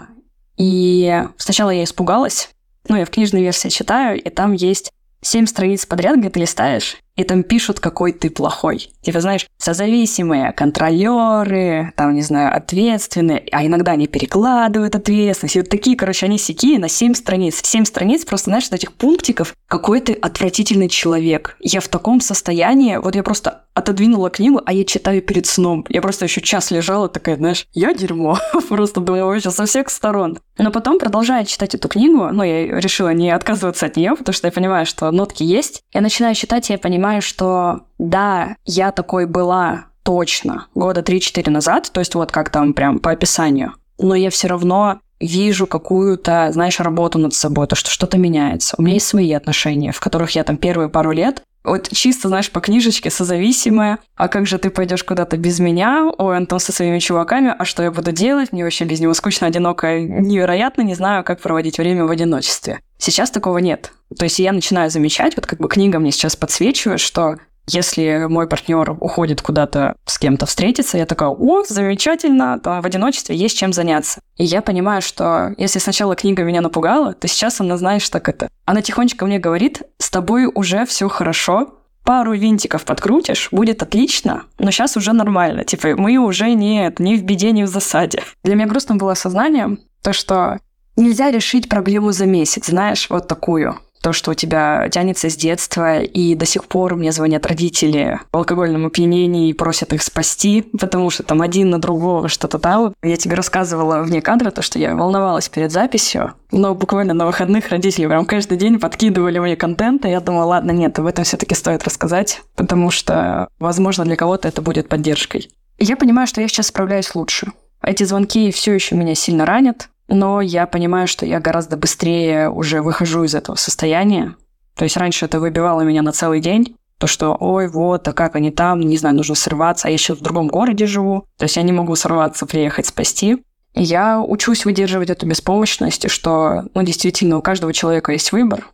[0.57, 2.51] и сначала я испугалась.
[2.89, 4.91] Ну, я в книжной версии читаю, и там есть
[5.23, 8.91] семь страниц подряд, где ты листаешь, и там пишут, какой ты плохой.
[9.03, 15.57] Типа, знаешь, созависимые, контролеры, там, не знаю, ответственные, а иногда они перекладывают ответственность.
[15.57, 17.61] И вот такие, короче, они сякие на 7 страниц.
[17.63, 21.57] 7 страниц просто, знаешь, этих пунктиков, какой ты отвратительный человек.
[21.61, 25.85] Я в таком состоянии, вот я просто отодвинула книгу, а я читаю перед сном.
[25.89, 28.39] Я просто еще час лежала такая, знаешь, я дерьмо.
[28.69, 30.39] Просто думаю вообще со всех сторон.
[30.59, 34.47] Но потом, продолжая читать эту книгу, ну, я решила не отказываться от нее, потому что
[34.47, 35.83] я понимаю, что нотки есть.
[35.93, 41.91] Я начинаю читать, и я понимаю, что да, я такой была точно года 3-4 назад,
[41.93, 43.75] то есть вот как там прям по описанию.
[43.99, 48.75] Но я все равно вижу какую-то, знаешь, работу над собой, то, что что-то меняется.
[48.79, 52.51] У меня есть свои отношения, в которых я там первые пару лет вот чисто, знаешь,
[52.51, 53.99] по книжечке созависимая.
[54.17, 56.11] А как же ты пойдешь куда-то без меня?
[56.19, 57.55] Ой, он там со своими чуваками.
[57.59, 58.53] А что я буду делать?
[58.53, 60.83] Мне вообще без него скучно, одиноко, невероятно.
[60.83, 62.81] Не знаю, как проводить время в одиночестве.
[62.99, 63.93] Сейчас такого нет.
[64.19, 68.47] То есть я начинаю замечать, вот как бы книга мне сейчас подсвечивает, что если мой
[68.47, 73.73] партнер уходит куда-то с кем-то встретиться, я такая, о, замечательно, да, в одиночестве есть чем
[73.73, 74.21] заняться.
[74.37, 78.49] И я понимаю, что если сначала книга меня напугала, то сейчас она, знаешь, так это...
[78.67, 84.71] Она тихонечко мне говорит, с тобой уже все хорошо, пару винтиков подкрутишь, будет отлично, но
[84.71, 85.65] сейчас уже нормально.
[85.65, 88.23] Типа, мы уже не, не в беде, не в засаде.
[88.43, 90.59] Для меня грустным было осознание, то, что
[90.97, 96.01] нельзя решить проблему за месяц, знаешь, вот такую то, что у тебя тянется с детства,
[96.01, 101.09] и до сих пор мне звонят родители в алкогольном опьянении и просят их спасти, потому
[101.09, 102.93] что там один на другого что-то там.
[103.03, 107.71] Я тебе рассказывала вне кадра то, что я волновалась перед записью, но буквально на выходных
[107.71, 111.39] родители прям каждый день подкидывали мне контент, и я думала, ладно, нет, об этом все
[111.39, 115.49] таки стоит рассказать, потому что, возможно, для кого-то это будет поддержкой.
[115.79, 117.53] я понимаю, что я сейчас справляюсь лучше.
[117.83, 122.83] Эти звонки все еще меня сильно ранят, но я понимаю, что я гораздо быстрее уже
[122.83, 124.37] выхожу из этого состояния.
[124.77, 128.37] То есть раньше это выбивало меня на целый день, то, что, ой, вот, а как
[128.37, 131.57] они там, не знаю, нужно срываться, а я еще в другом городе живу, то есть
[131.57, 133.45] я не могу сорваться, приехать спасти.
[133.75, 138.71] И я учусь выдерживать эту беспомощность, что, ну, действительно, у каждого человека есть выбор,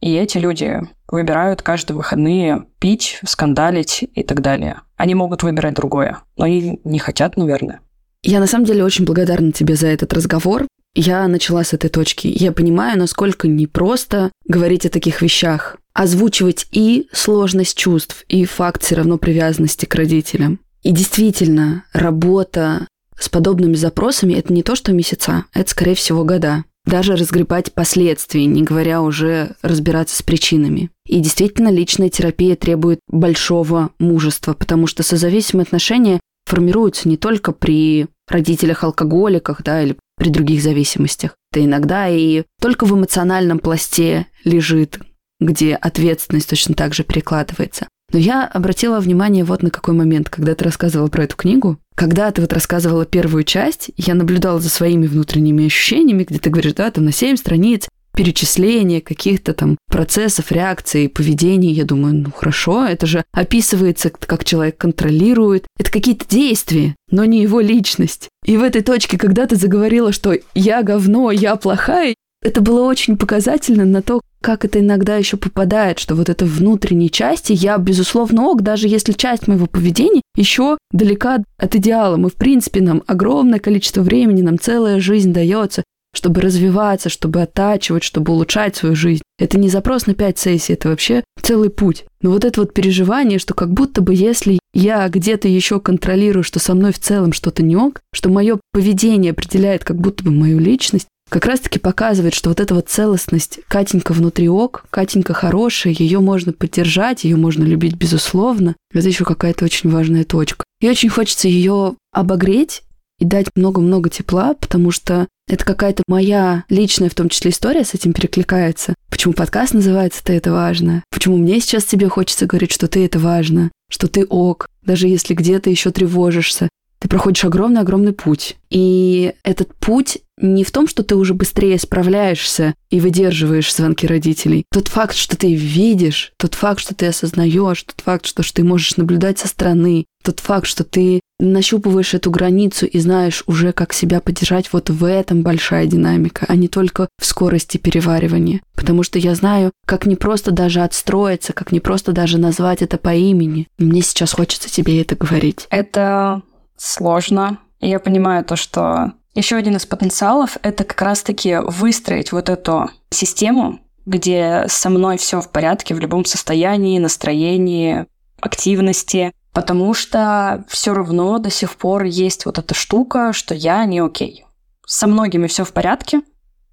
[0.00, 4.82] И эти люди выбирают каждые выходные пить, скандалить и так далее.
[4.96, 7.80] Они могут выбирать другое, но они не хотят, наверное.
[8.26, 10.66] Я на самом деле очень благодарна тебе за этот разговор.
[10.94, 12.26] Я начала с этой точки.
[12.26, 15.76] Я понимаю, насколько непросто говорить о таких вещах.
[15.92, 20.58] Озвучивать и сложность чувств, и факт все равно привязанности к родителям.
[20.82, 22.86] И действительно, работа
[23.18, 26.64] с подобными запросами– это не то, что месяца, это, скорее всего, года.
[26.86, 30.90] Даже разгребать последствия, не говоря уже разбираться с причинами.
[31.06, 36.20] И действительно, личная терапия требует большого мужества, потому что созависимые отношения
[36.54, 41.34] формируются не только при родителях-алкоголиках, да, или при других зависимостях.
[41.50, 45.00] Это иногда и только в эмоциональном пласте лежит,
[45.40, 47.88] где ответственность точно так же перекладывается.
[48.12, 51.78] Но я обратила внимание вот на какой момент, когда ты рассказывала про эту книгу.
[51.96, 56.74] Когда ты вот рассказывала первую часть, я наблюдала за своими внутренними ощущениями, где ты говоришь,
[56.74, 61.72] да, там на 7 страниц, перечисление каких-то там процессов, реакций, поведений.
[61.72, 65.66] Я думаю, ну хорошо, это же описывается, как человек контролирует.
[65.78, 68.28] Это какие-то действия, но не его личность.
[68.44, 73.16] И в этой точке, когда ты заговорила, что я говно, я плохая, это было очень
[73.16, 78.44] показательно на то, как это иногда еще попадает, что вот это внутренней части я, безусловно,
[78.44, 82.18] ок, даже если часть моего поведения еще далека от идеала.
[82.18, 85.82] Мы, в принципе, нам огромное количество времени, нам целая жизнь дается,
[86.16, 89.22] чтобы развиваться, чтобы оттачивать, чтобы улучшать свою жизнь.
[89.38, 92.04] Это не запрос на пять сессий, это вообще целый путь.
[92.22, 96.58] Но вот это вот переживание, что как будто бы если я где-то еще контролирую, что
[96.58, 100.58] со мной в целом что-то не ок, что мое поведение определяет как будто бы мою
[100.58, 106.20] личность, как раз-таки показывает, что вот эта вот целостность Катенька внутри ок, Катенька хорошая, ее
[106.20, 108.76] можно поддержать, ее можно любить безусловно.
[108.92, 110.64] Это еще какая-то очень важная точка.
[110.80, 112.82] И очень хочется ее обогреть
[113.24, 117.94] и дать много-много тепла, потому что это какая-то моя личная, в том числе, история с
[117.94, 118.94] этим перекликается.
[119.10, 123.18] Почему подкаст называется «Ты это важно», почему мне сейчас тебе хочется говорить, что ты это
[123.18, 128.56] важно, что ты ок, даже если где-то еще тревожишься, ты проходишь огромный-огромный путь.
[128.70, 134.64] И этот путь не в том, что ты уже быстрее справляешься и выдерживаешь звонки родителей.
[134.72, 138.64] Тот факт, что ты видишь, тот факт, что ты осознаешь, тот факт, что, что ты
[138.64, 143.92] можешь наблюдать со стороны, тот факт, что ты нащупываешь эту границу и знаешь уже, как
[143.92, 148.60] себя поддержать, вот в этом большая динамика, а не только в скорости переваривания.
[148.74, 152.96] Потому что я знаю, как не просто даже отстроиться, как не просто даже назвать это
[152.96, 153.68] по имени.
[153.78, 155.66] Мне сейчас хочется тебе это говорить.
[155.70, 156.42] Это
[156.76, 157.58] сложно.
[157.80, 163.80] Я понимаю то, что еще один из потенциалов— это как раз-таки выстроить вот эту систему,
[164.06, 168.06] где со мной все в порядке в любом состоянии, настроении,
[168.40, 174.00] активности, потому что все равно до сих пор есть вот эта штука, что я не
[174.00, 174.44] окей.
[174.86, 176.20] Со многими все в порядке,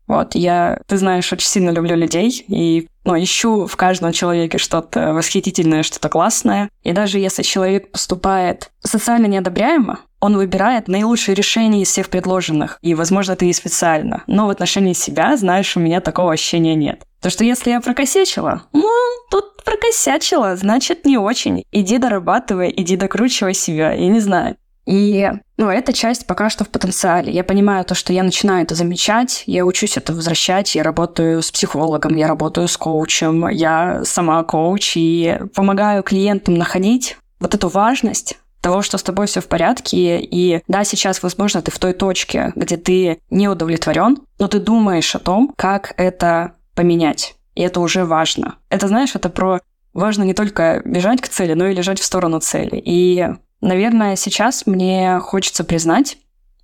[0.07, 5.13] вот, я, ты знаешь, очень сильно люблю людей и ну, ищу в каждом человеке что-то
[5.13, 6.69] восхитительное, что-то классное.
[6.83, 12.77] И даже если человек поступает социально неодобряемо, он выбирает наилучшее решение из всех предложенных.
[12.81, 14.23] И, возможно, это и специально.
[14.27, 17.03] Но в отношении себя, знаешь, у меня такого ощущения нет.
[17.21, 18.89] То, что если я прокосячила, ну,
[19.29, 21.63] тут прокосячила, значит, не очень.
[21.71, 24.55] Иди дорабатывай, иди докручивай себя, я не знаю.
[24.85, 27.31] И ну, эта часть пока что в потенциале.
[27.31, 31.51] Я понимаю то, что я начинаю это замечать, я учусь это возвращать, я работаю с
[31.51, 38.37] психологом, я работаю с коучем, я сама коуч и помогаю клиентам находить вот эту важность
[38.61, 42.53] того, что с тобой все в порядке, и да, сейчас, возможно, ты в той точке,
[42.55, 47.35] где ты не удовлетворен, но ты думаешь о том, как это поменять.
[47.55, 48.55] И это уже важно.
[48.69, 49.59] Это, знаешь, это про
[49.93, 52.81] важно не только бежать к цели, но и лежать в сторону цели.
[52.83, 53.27] И
[53.61, 56.17] Наверное, сейчас мне хочется признать,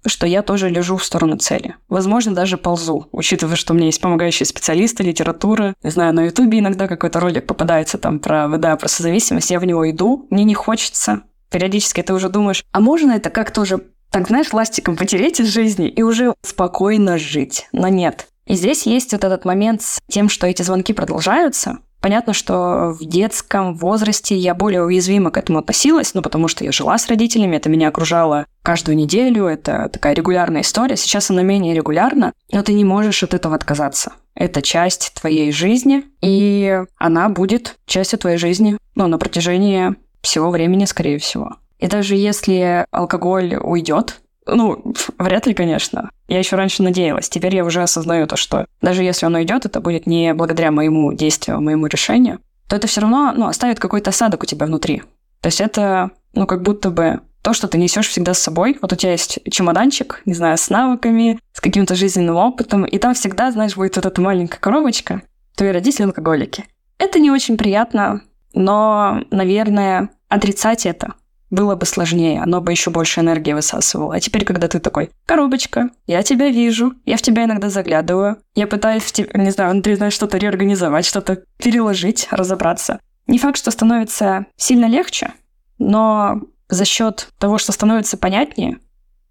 [0.06, 1.76] что я тоже лежу в сторону цели.
[1.90, 5.76] Возможно, даже ползу, учитывая, что у меня есть помогающие специалисты, литература.
[5.84, 9.66] Не знаю, на Ютубе иногда какой-то ролик попадается там про ВДА, про созависимость, я в
[9.66, 11.22] него иду, мне не хочется.
[11.52, 13.80] Периодически ты уже думаешь, а можно это как-то уже,
[14.12, 17.68] так знаешь, ластиком потереть из жизни и уже спокойно жить?
[17.72, 18.28] Но нет.
[18.46, 23.04] И здесь есть вот этот момент с тем, что эти звонки продолжаются, Понятно, что в
[23.04, 27.58] детском возрасте я более уязвимо к этому относилась, ну, потому что я жила с родителями,
[27.58, 30.96] это меня окружало каждую неделю, это такая регулярная история.
[30.96, 34.14] Сейчас она менее регулярна, но ты не можешь от этого отказаться.
[34.36, 40.86] Это часть твоей жизни, и она будет частью твоей жизни, ну, на протяжении всего времени,
[40.86, 41.58] скорее всего.
[41.80, 46.10] И даже если алкоголь уйдет, ну, вряд ли, конечно.
[46.28, 47.30] Я еще раньше надеялась.
[47.30, 51.14] Теперь я уже осознаю то, что даже если оно идет, это будет не благодаря моему
[51.14, 55.04] действию, моему решению, то это все равно ну, оставит какой-то осадок у тебя внутри.
[55.42, 58.78] То есть это, ну, как будто бы то, что ты несешь всегда с собой.
[58.82, 63.14] Вот у тебя есть чемоданчик, не знаю, с навыками, с каким-то жизненным опытом, и там
[63.14, 65.22] всегда, знаешь, будет вот эта маленькая коробочка,
[65.56, 66.66] твои родители алкоголики.
[66.98, 68.22] Это не очень приятно,
[68.58, 71.14] но, наверное, отрицать это
[71.50, 74.16] было бы сложнее, оно бы еще больше энергии высасывало.
[74.16, 78.68] А теперь, когда ты такой, коробочка, я тебя вижу, я в тебя иногда заглядываю, я
[78.68, 83.00] пытаюсь, в тебя, не знаю, внутри, знаешь, что-то реорганизовать, что-то переложить, разобраться.
[83.28, 85.32] Не факт, что становится сильно легче,
[85.78, 88.80] но за счет того, что становится понятнее,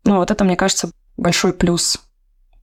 [0.04, 2.00] ну вот это, мне кажется, большой плюс.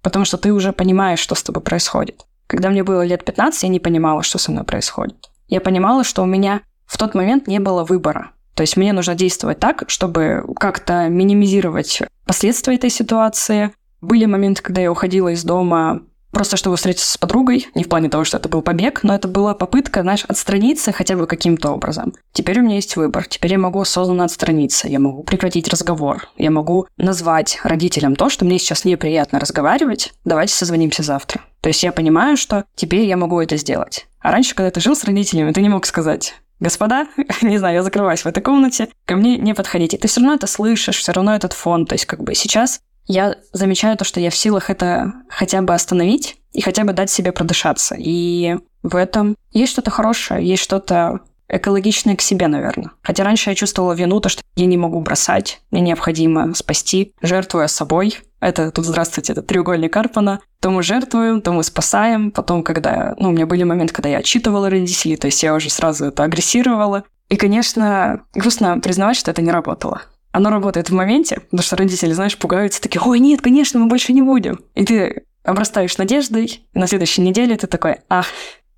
[0.01, 2.25] Потому что ты уже понимаешь, что с тобой происходит.
[2.47, 5.29] Когда мне было лет 15, я не понимала, что со мной происходит.
[5.53, 8.31] Я понимала, что у меня в тот момент не было выбора.
[8.55, 13.71] То есть мне нужно действовать так, чтобы как-то минимизировать последствия этой ситуации.
[14.01, 18.09] Были моменты, когда я уходила из дома просто чтобы встретиться с подругой, не в плане
[18.09, 22.15] того, что это был побег, но это была попытка, знаешь, отстраниться хотя бы каким-то образом.
[22.31, 26.49] Теперь у меня есть выбор, теперь я могу осознанно отстраниться, я могу прекратить разговор, я
[26.49, 31.41] могу назвать родителям то, что мне сейчас неприятно разговаривать, давайте созвонимся завтра.
[31.61, 34.07] То есть я понимаю, что теперь я могу это сделать.
[34.23, 37.07] А раньше, когда ты жил с родителями, ты не мог сказать, господа,
[37.41, 39.97] не знаю, я закрываюсь в этой комнате, ко мне не подходите.
[39.97, 41.85] Ты все равно это слышишь, все равно этот фон.
[41.85, 45.73] То есть как бы сейчас я замечаю то, что я в силах это хотя бы
[45.73, 47.95] остановить и хотя бы дать себе продышаться.
[47.99, 52.91] И в этом есть что-то хорошее, есть что-то экологичное к себе, наверное.
[53.01, 57.67] Хотя раньше я чувствовала вину, то, что я не могу бросать, мне необходимо спасти, жертвуя
[57.67, 58.19] собой.
[58.39, 60.41] Это тут, здравствуйте, это треугольник Карпана.
[60.59, 62.31] То мы жертвуем, то мы спасаем.
[62.31, 65.69] Потом, когда, ну, у меня были моменты, когда я отчитывала родителей, то есть я уже
[65.69, 67.03] сразу это агрессировала.
[67.29, 70.01] И, конечно, грустно признавать, что это не работало
[70.33, 74.13] оно работает в моменте, потому что родители, знаешь, пугаются, такие, ой, нет, конечно, мы больше
[74.13, 74.61] не будем.
[74.73, 78.25] И ты обрастаешь надеждой, и на следующей неделе ты такой, ах,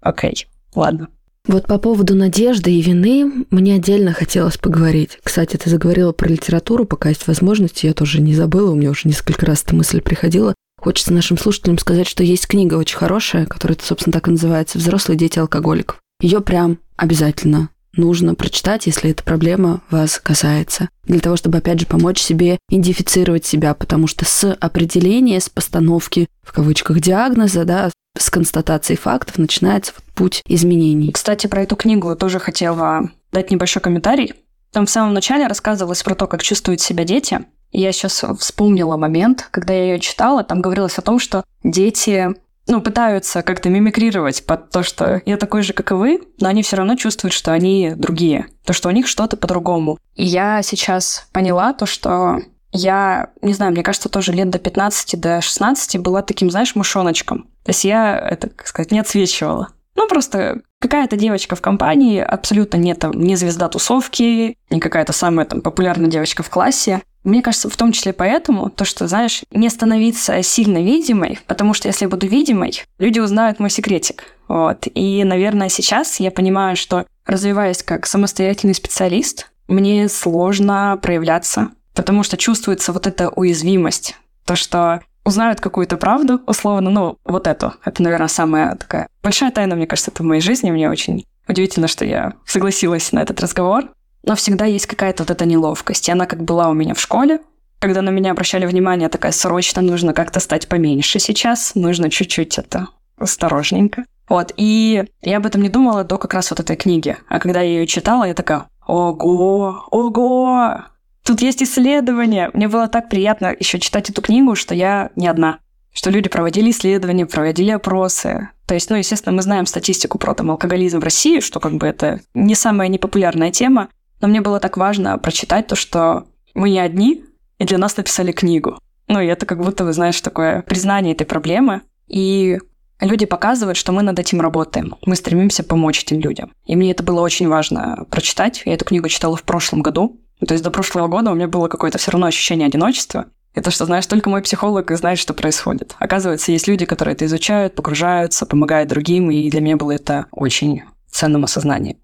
[0.01, 1.07] окей, ладно.
[1.47, 5.19] Вот по поводу надежды и вины мне отдельно хотелось поговорить.
[5.23, 9.07] Кстати, ты заговорила про литературу, пока есть возможность, я тоже не забыла, у меня уже
[9.07, 10.55] несколько раз эта мысль приходила.
[10.79, 15.17] Хочется нашим слушателям сказать, что есть книга очень хорошая, которая, собственно, так и называется «Взрослые
[15.17, 15.99] дети алкоголиков».
[16.19, 20.89] Ее прям обязательно нужно прочитать, если эта проблема вас касается.
[21.03, 26.27] Для того, чтобы, опять же, помочь себе идентифицировать себя, потому что с определения, с постановки,
[26.43, 31.11] в кавычках, диагноза, да, с констатацией фактов начинается вот путь изменений.
[31.11, 34.33] Кстати, про эту книгу тоже хотела дать небольшой комментарий.
[34.71, 37.45] Там в самом начале рассказывалось про то, как чувствуют себя дети.
[37.71, 42.29] И я сейчас вспомнила момент, когда я ее читала, там говорилось о том, что дети
[42.67, 46.63] ну, пытаются как-то мимикрировать под то, что я такой же, как и вы, но они
[46.63, 49.97] все равно чувствуют, что они другие, то, что у них что-то по-другому.
[50.15, 52.39] И я сейчас поняла то, что
[52.75, 57.47] я, не знаю, мне кажется, тоже лет до 15, до 16 была таким, знаешь, мышоночком.
[57.63, 59.69] То есть я, это, как сказать, не отсвечивала.
[59.95, 65.45] Ну, просто какая-то девочка в компании, абсолютно не, там, не звезда тусовки, не какая-то самая
[65.45, 67.01] там популярная девочка в классе.
[67.23, 71.87] Мне кажется, в том числе поэтому, то, что, знаешь, не становиться сильно видимой, потому что
[71.87, 74.25] если я буду видимой, люди узнают мой секретик.
[74.47, 74.87] Вот.
[74.93, 82.37] И, наверное, сейчас я понимаю, что развиваясь как самостоятельный специалист, мне сложно проявляться, потому что
[82.37, 84.17] чувствуется вот эта уязвимость.
[84.45, 87.73] То, что узнают какую-то правду, условно, ну, вот эту.
[87.83, 90.69] Это, наверное, самая такая большая тайна, мне кажется, это в моей жизни.
[90.69, 93.85] Мне очень удивительно, что я согласилась на этот разговор.
[94.23, 96.07] Но всегда есть какая-то вот эта неловкость.
[96.07, 97.39] И она как была у меня в школе,
[97.79, 102.87] когда на меня обращали внимание, такая срочно нужно как-то стать поменьше сейчас, нужно чуть-чуть это
[103.17, 104.05] осторожненько.
[104.27, 107.15] Вот, и я об этом не думала до как раз вот этой книги.
[107.29, 110.85] А когда я ее читала, я такая, ого, ого,
[111.25, 112.49] тут есть исследования.
[112.53, 115.59] Мне было так приятно еще читать эту книгу, что я не одна.
[115.91, 118.49] Что люди проводили исследования, проводили опросы.
[118.65, 121.87] То есть, ну, естественно, мы знаем статистику про там алкоголизм в России, что как бы
[121.87, 123.89] это не самая непопулярная тема,
[124.21, 127.23] но мне было так важно прочитать то, что мы не одни,
[127.59, 128.77] и для нас написали книгу.
[129.07, 131.81] Ну, и это как будто, вы знаешь, такое признание этой проблемы.
[132.07, 132.59] И
[132.99, 134.95] люди показывают, что мы над этим работаем.
[135.05, 136.51] Мы стремимся помочь этим людям.
[136.65, 138.63] И мне это было очень важно прочитать.
[138.65, 140.19] Я эту книгу читала в прошлом году.
[140.45, 143.25] То есть до прошлого года у меня было какое-то все равно ощущение одиночества.
[143.53, 145.95] Это что, знаешь, только мой психолог и знает, что происходит.
[145.99, 150.83] Оказывается, есть люди, которые это изучают, погружаются, помогают другим, и для меня было это очень
[151.09, 151.97] ценным осознанием.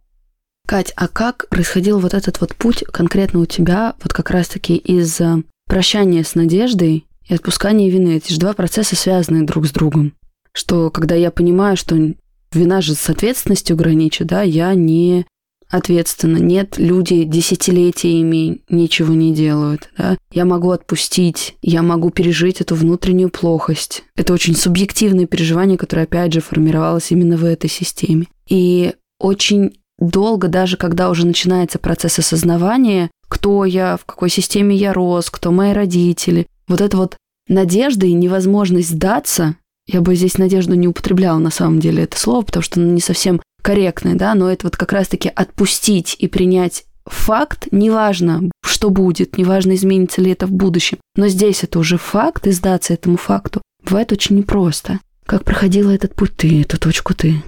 [0.66, 5.20] Кать, а как происходил вот этот вот путь конкретно у тебя, вот как раз-таки из
[5.20, 8.16] э, прощания с надеждой и отпускания вины?
[8.16, 10.14] Эти же два процесса связаны друг с другом.
[10.54, 11.98] Что когда я понимаю, что
[12.54, 15.26] вина же с ответственностью граничит, да, я не
[15.72, 16.38] ответственна.
[16.38, 19.90] Нет, люди десятилетиями ничего не делают.
[19.98, 20.18] Да?
[20.32, 24.04] Я могу отпустить, я могу пережить эту внутреннюю плохость.
[24.16, 28.28] Это очень субъективное переживание, которое, опять же, формировалось именно в этой системе.
[28.48, 34.94] И очень долго, даже когда уже начинается процесс осознавания, кто я, в какой системе я
[34.94, 37.16] рос, кто мои родители, вот эта вот
[37.48, 39.56] надежда и невозможность сдаться,
[39.88, 43.02] Я бы здесь надежду не употребляла на самом деле это слово, потому что оно не
[43.02, 49.38] совсем корректное, да, но это вот как раз-таки отпустить и принять факт, неважно, что будет,
[49.38, 53.62] неважно, изменится ли это в будущем, но здесь это уже факт, и сдаться этому факту
[53.84, 55.00] бывает очень непросто.
[55.26, 57.42] Как проходила этот путь ты, эту точку ты?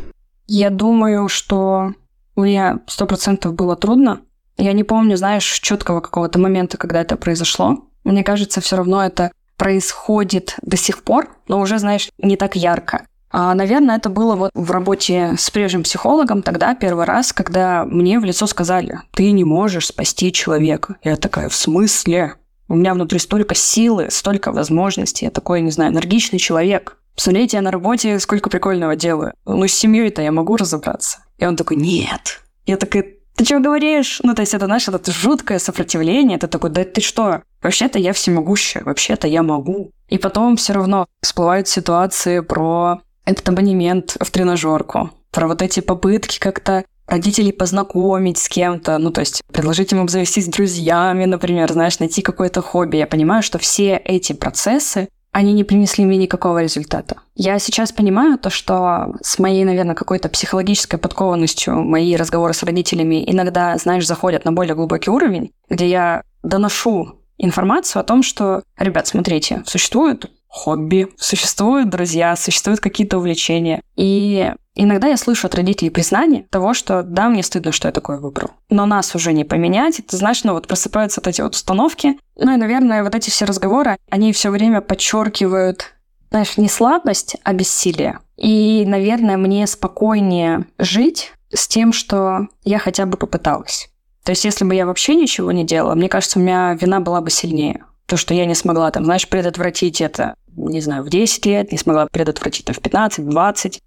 [0.47, 1.93] Я думаю, что
[2.35, 4.21] мне сто процентов было трудно.
[4.57, 7.85] Я не помню, знаешь, четкого какого-то момента, когда это произошло.
[8.03, 13.05] Мне кажется, все равно это происходит до сих пор, но уже, знаешь, не так ярко.
[13.35, 18.19] А, наверное, это было вот в работе с прежним психологом тогда первый раз, когда мне
[18.19, 20.97] в лицо сказали, ты не можешь спасти человека.
[21.03, 22.35] Я такая, в смысле?
[22.67, 25.25] У меня внутри столько силы, столько возможностей.
[25.25, 26.97] Я такой, не знаю, энергичный человек.
[27.15, 29.33] Представляете, я на работе сколько прикольного делаю.
[29.45, 31.25] Ну, с семьей-то я могу разобраться.
[31.39, 32.39] И он такой, нет.
[32.67, 33.03] Я такая,
[33.35, 34.19] ты что говоришь?
[34.23, 36.37] Ну, то есть это, знаешь, это жуткое сопротивление.
[36.37, 37.41] Это такой, да ты что?
[37.63, 39.91] Вообще-то я всемогущая, вообще-то я могу.
[40.07, 46.39] И потом все равно всплывают ситуации про этот абонемент в тренажерку, про вот эти попытки
[46.39, 52.21] как-то родителей познакомить с кем-то, ну, то есть предложить им обзавестись друзьями, например, знаешь, найти
[52.21, 52.97] какое-то хобби.
[52.97, 57.17] Я понимаю, что все эти процессы, они не принесли мне никакого результата.
[57.35, 63.29] Я сейчас понимаю то, что с моей, наверное, какой-то психологической подкованностью мои разговоры с родителями
[63.29, 69.07] иногда, знаешь, заходят на более глубокий уровень, где я доношу информацию о том, что, ребят,
[69.07, 73.81] смотрите, существуют хобби, существуют друзья, существуют какие-то увлечения.
[73.95, 78.19] И иногда я слышу от родителей признание того, что да, мне стыдно, что я такое
[78.19, 78.51] выбрал.
[78.69, 79.99] Но нас уже не поменять.
[79.99, 82.19] Это значит, ну вот просыпаются вот эти вот установки.
[82.35, 85.95] Ну и, наверное, вот эти все разговоры, они все время подчеркивают,
[86.29, 88.19] знаешь, не слабость, а бессилие.
[88.37, 93.89] И, наверное, мне спокойнее жить с тем, что я хотя бы попыталась.
[94.23, 97.21] То есть, если бы я вообще ничего не делала, мне кажется, у меня вина была
[97.21, 97.85] бы сильнее.
[98.05, 101.77] То, что я не смогла, там, знаешь, предотвратить это не знаю, в 10 лет, не
[101.77, 103.81] смогла предотвратить там, в 15, 20.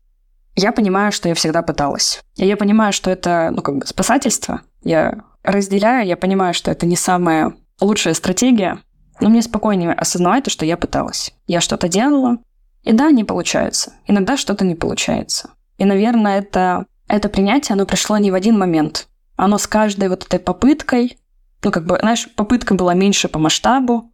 [0.57, 2.23] Я понимаю, что я всегда пыталась.
[2.37, 4.63] И я понимаю, что это, ну, как бы спасательство.
[4.83, 8.79] Я разделяю, я понимаю, что это не самая лучшая стратегия,
[9.21, 11.33] но мне спокойнее осознавать то, что я пыталась.
[11.47, 12.39] Я что-то делала,
[12.83, 13.95] и да, не получается.
[14.07, 15.51] Иногда что-то не получается.
[15.79, 19.09] И, наверное, это, это принятие, оно пришло не в один момент.
[19.37, 21.19] Оно с каждой вот этой попыткой,
[21.63, 24.13] ну, как бы, знаешь, попытка была меньше по масштабу,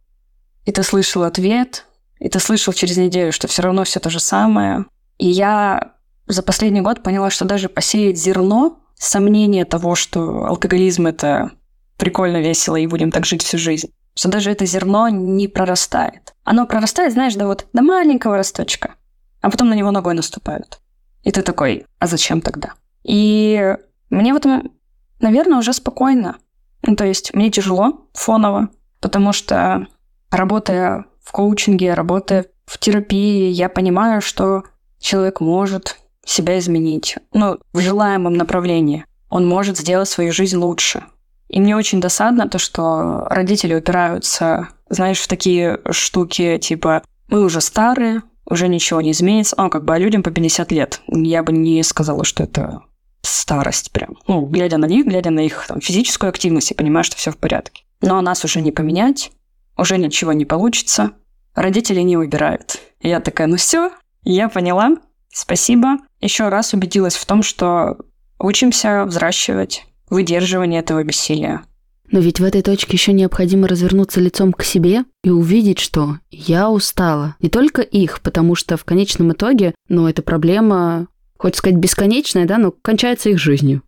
[0.65, 1.85] и ты слышал ответ,
[2.19, 4.85] и ты слышал через неделю, что все равно все то же самое.
[5.17, 5.93] И я
[6.27, 11.51] за последний год поняла, что даже посеять зерно, сомнение того, что алкоголизм– это
[11.97, 16.33] прикольно, весело, и будем так жить всю жизнь, что даже это зерно не прорастает.
[16.43, 18.95] Оно прорастает, знаешь, до вот до маленького росточка,
[19.41, 20.79] а потом на него ногой наступают.
[21.23, 22.73] И ты такой, а зачем тогда?
[23.03, 23.75] И
[24.09, 24.71] мне в этом,
[25.19, 26.37] наверное, уже спокойно.
[26.81, 29.87] Ну, то есть мне тяжело фоново, потому что
[30.29, 34.63] работая в коучинге, работая в терапии, я понимаю, что
[34.99, 39.05] человек может себя изменить, ну, в желаемом направлении.
[39.29, 41.03] Он может сделать свою жизнь лучше.
[41.49, 47.61] И мне очень досадно то, что родители упираются, знаешь, в такие штуки, типа, мы уже
[47.61, 49.55] старые, уже ничего не изменится.
[49.57, 51.01] Ну, как бы, а людям по 50 лет.
[51.07, 52.81] Я бы не сказала, что это
[53.21, 54.17] старость прям.
[54.27, 57.37] Ну, глядя на них, глядя на их там, физическую активность, я понимаю, что все в
[57.37, 57.83] порядке.
[58.01, 59.31] Но нас уже не поменять
[59.77, 61.11] уже ничего не получится,
[61.55, 62.79] родители не выбирают.
[63.01, 63.91] И я такая, ну все,
[64.23, 64.97] я поняла,
[65.29, 65.97] спасибо.
[66.21, 67.97] Еще раз убедилась в том, что
[68.39, 71.63] учимся взращивать выдерживание этого бессилия.
[72.11, 76.69] Но ведь в этой точке еще необходимо развернуться лицом к себе и увидеть, что я
[76.69, 77.35] устала.
[77.39, 81.07] Не только их, потому что в конечном итоге, ну, эта проблема,
[81.37, 83.81] хоть сказать, бесконечная, да, но кончается их жизнью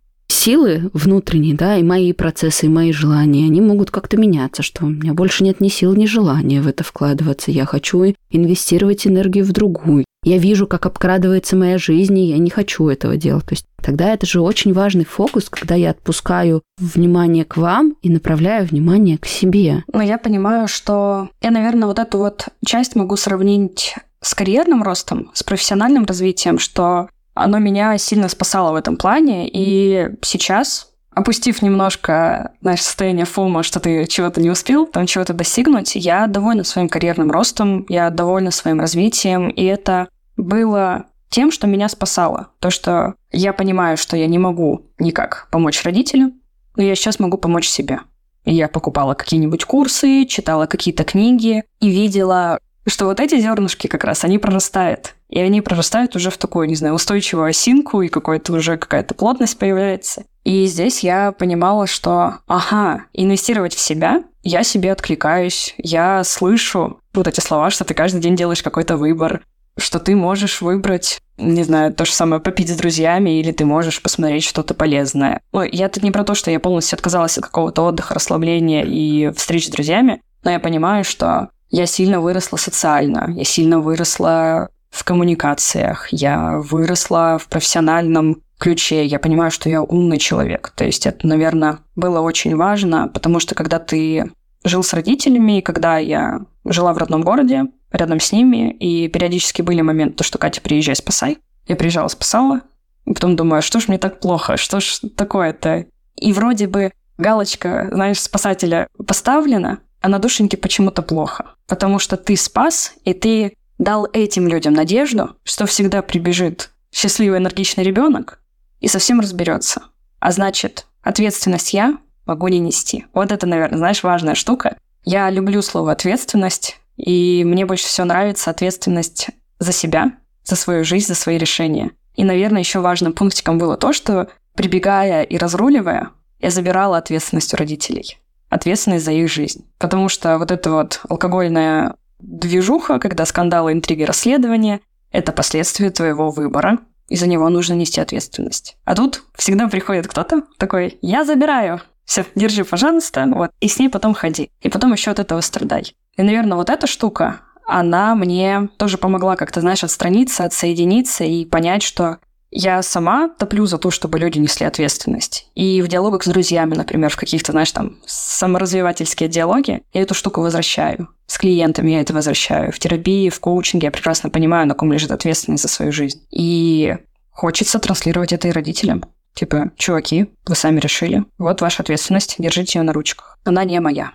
[0.46, 4.88] силы внутренние, да, и мои процессы, и мои желания, они могут как-то меняться, что у
[4.88, 7.50] меня больше нет ни сил, ни желания в это вкладываться.
[7.50, 10.04] Я хочу инвестировать энергию в другую.
[10.22, 13.44] Я вижу, как обкрадывается моя жизнь, и я не хочу этого делать.
[13.44, 18.08] То есть тогда это же очень важный фокус, когда я отпускаю внимание к вам и
[18.08, 19.82] направляю внимание к себе.
[19.92, 25.30] Но я понимаю, что я, наверное, вот эту вот часть могу сравнить с карьерным ростом,
[25.34, 29.48] с профессиональным развитием, что оно меня сильно спасало в этом плане.
[29.48, 35.94] И сейчас, опустив немножко, знаешь, состояние фома, что ты чего-то не успел, там чего-то достигнуть,
[35.94, 41.88] я довольна своим карьерным ростом, я довольна своим развитием, и это было тем, что меня
[41.88, 42.48] спасало.
[42.58, 46.40] То, что я понимаю, что я не могу никак помочь родителям,
[46.76, 48.00] но я сейчас могу помочь себе.
[48.44, 54.04] И я покупала какие-нибудь курсы, читала какие-то книги и видела, что вот эти зернышки как
[54.04, 55.15] раз, они прорастают.
[55.28, 59.58] И они прорастают уже в такую, не знаю, устойчивую осинку, и какой-то уже какая-то плотность
[59.58, 60.24] появляется.
[60.44, 67.26] И здесь я понимала, что, ага, инвестировать в себя, я себе откликаюсь, я слышу вот
[67.26, 69.42] эти слова, что ты каждый день делаешь какой-то выбор.
[69.78, 74.00] что ты можешь выбрать не знаю, то же самое попить с друзьями, или ты можешь
[74.00, 75.42] посмотреть что-то полезное.
[75.52, 79.30] Ну, я тут не про то, что я полностью отказалась от какого-то отдыха, расслабления и
[79.32, 85.04] встреч с друзьями, но я понимаю, что я сильно выросла социально, я сильно выросла в
[85.04, 90.72] коммуникациях, я выросла в профессиональном ключе, я понимаю, что я умный человек.
[90.76, 94.30] То есть это, наверное, было очень важно, потому что когда ты
[94.64, 99.80] жил с родителями, когда я жила в родном городе, рядом с ними, и периодически были
[99.80, 101.38] моменты, что Катя, приезжай, спасай.
[101.68, 102.62] Я приезжала, спасала,
[103.04, 105.86] и потом думаю, «А что ж мне так плохо, что ж такое-то?
[106.16, 111.54] И вроде бы галочка, знаешь, спасателя поставлена, а на душеньке почему-то плохо.
[111.66, 117.84] Потому что ты спас, и ты дал этим людям надежду, что всегда прибежит счастливый, энергичный
[117.84, 118.40] ребенок
[118.80, 119.82] и совсем разберется.
[120.18, 123.06] А значит, ответственность я могу не нести.
[123.12, 124.76] Вот это, наверное, знаешь, важная штука.
[125.04, 130.12] Я люблю слово ответственность, и мне больше всего нравится ответственность за себя,
[130.44, 131.92] за свою жизнь, за свои решения.
[132.14, 136.10] И, наверное, еще важным пунктиком было то, что прибегая и разруливая,
[136.40, 138.18] я забирала ответственность у родителей.
[138.48, 139.66] Ответственность за их жизнь.
[139.78, 144.80] Потому что вот эта вот алкогольная движуха, когда скандалы, интриги, расследования–
[145.12, 148.76] это последствия твоего выбора, и за него нужно нести ответственность.
[148.84, 153.88] А тут всегда приходит кто-то такой «Я забираю, все, держи, пожалуйста, вот, и с ней
[153.88, 154.50] потом ходи.
[154.60, 155.94] И потом еще от этого страдай.
[156.16, 161.82] И, наверное, вот эта штука, она мне тоже помогла как-то, знаешь, отстраниться, отсоединиться и понять,
[161.82, 162.18] что
[162.50, 165.48] я сама топлю за то, чтобы люди несли ответственность.
[165.54, 170.40] И в диалогах с друзьями, например, в каких-то, знаешь, там, саморазвивательские диалоги, я эту штуку
[170.40, 171.08] возвращаю.
[171.26, 172.72] С клиентами я это возвращаю.
[172.72, 176.22] В терапии, в коучинге я прекрасно понимаю, на ком лежит ответственность за свою жизнь.
[176.30, 176.96] И
[177.30, 179.04] хочется транслировать это и родителям.
[179.34, 181.24] Типа, чуваки, вы сами решили.
[181.36, 183.38] Вот ваша ответственность, держите ее на ручках.
[183.44, 184.12] Она не моя.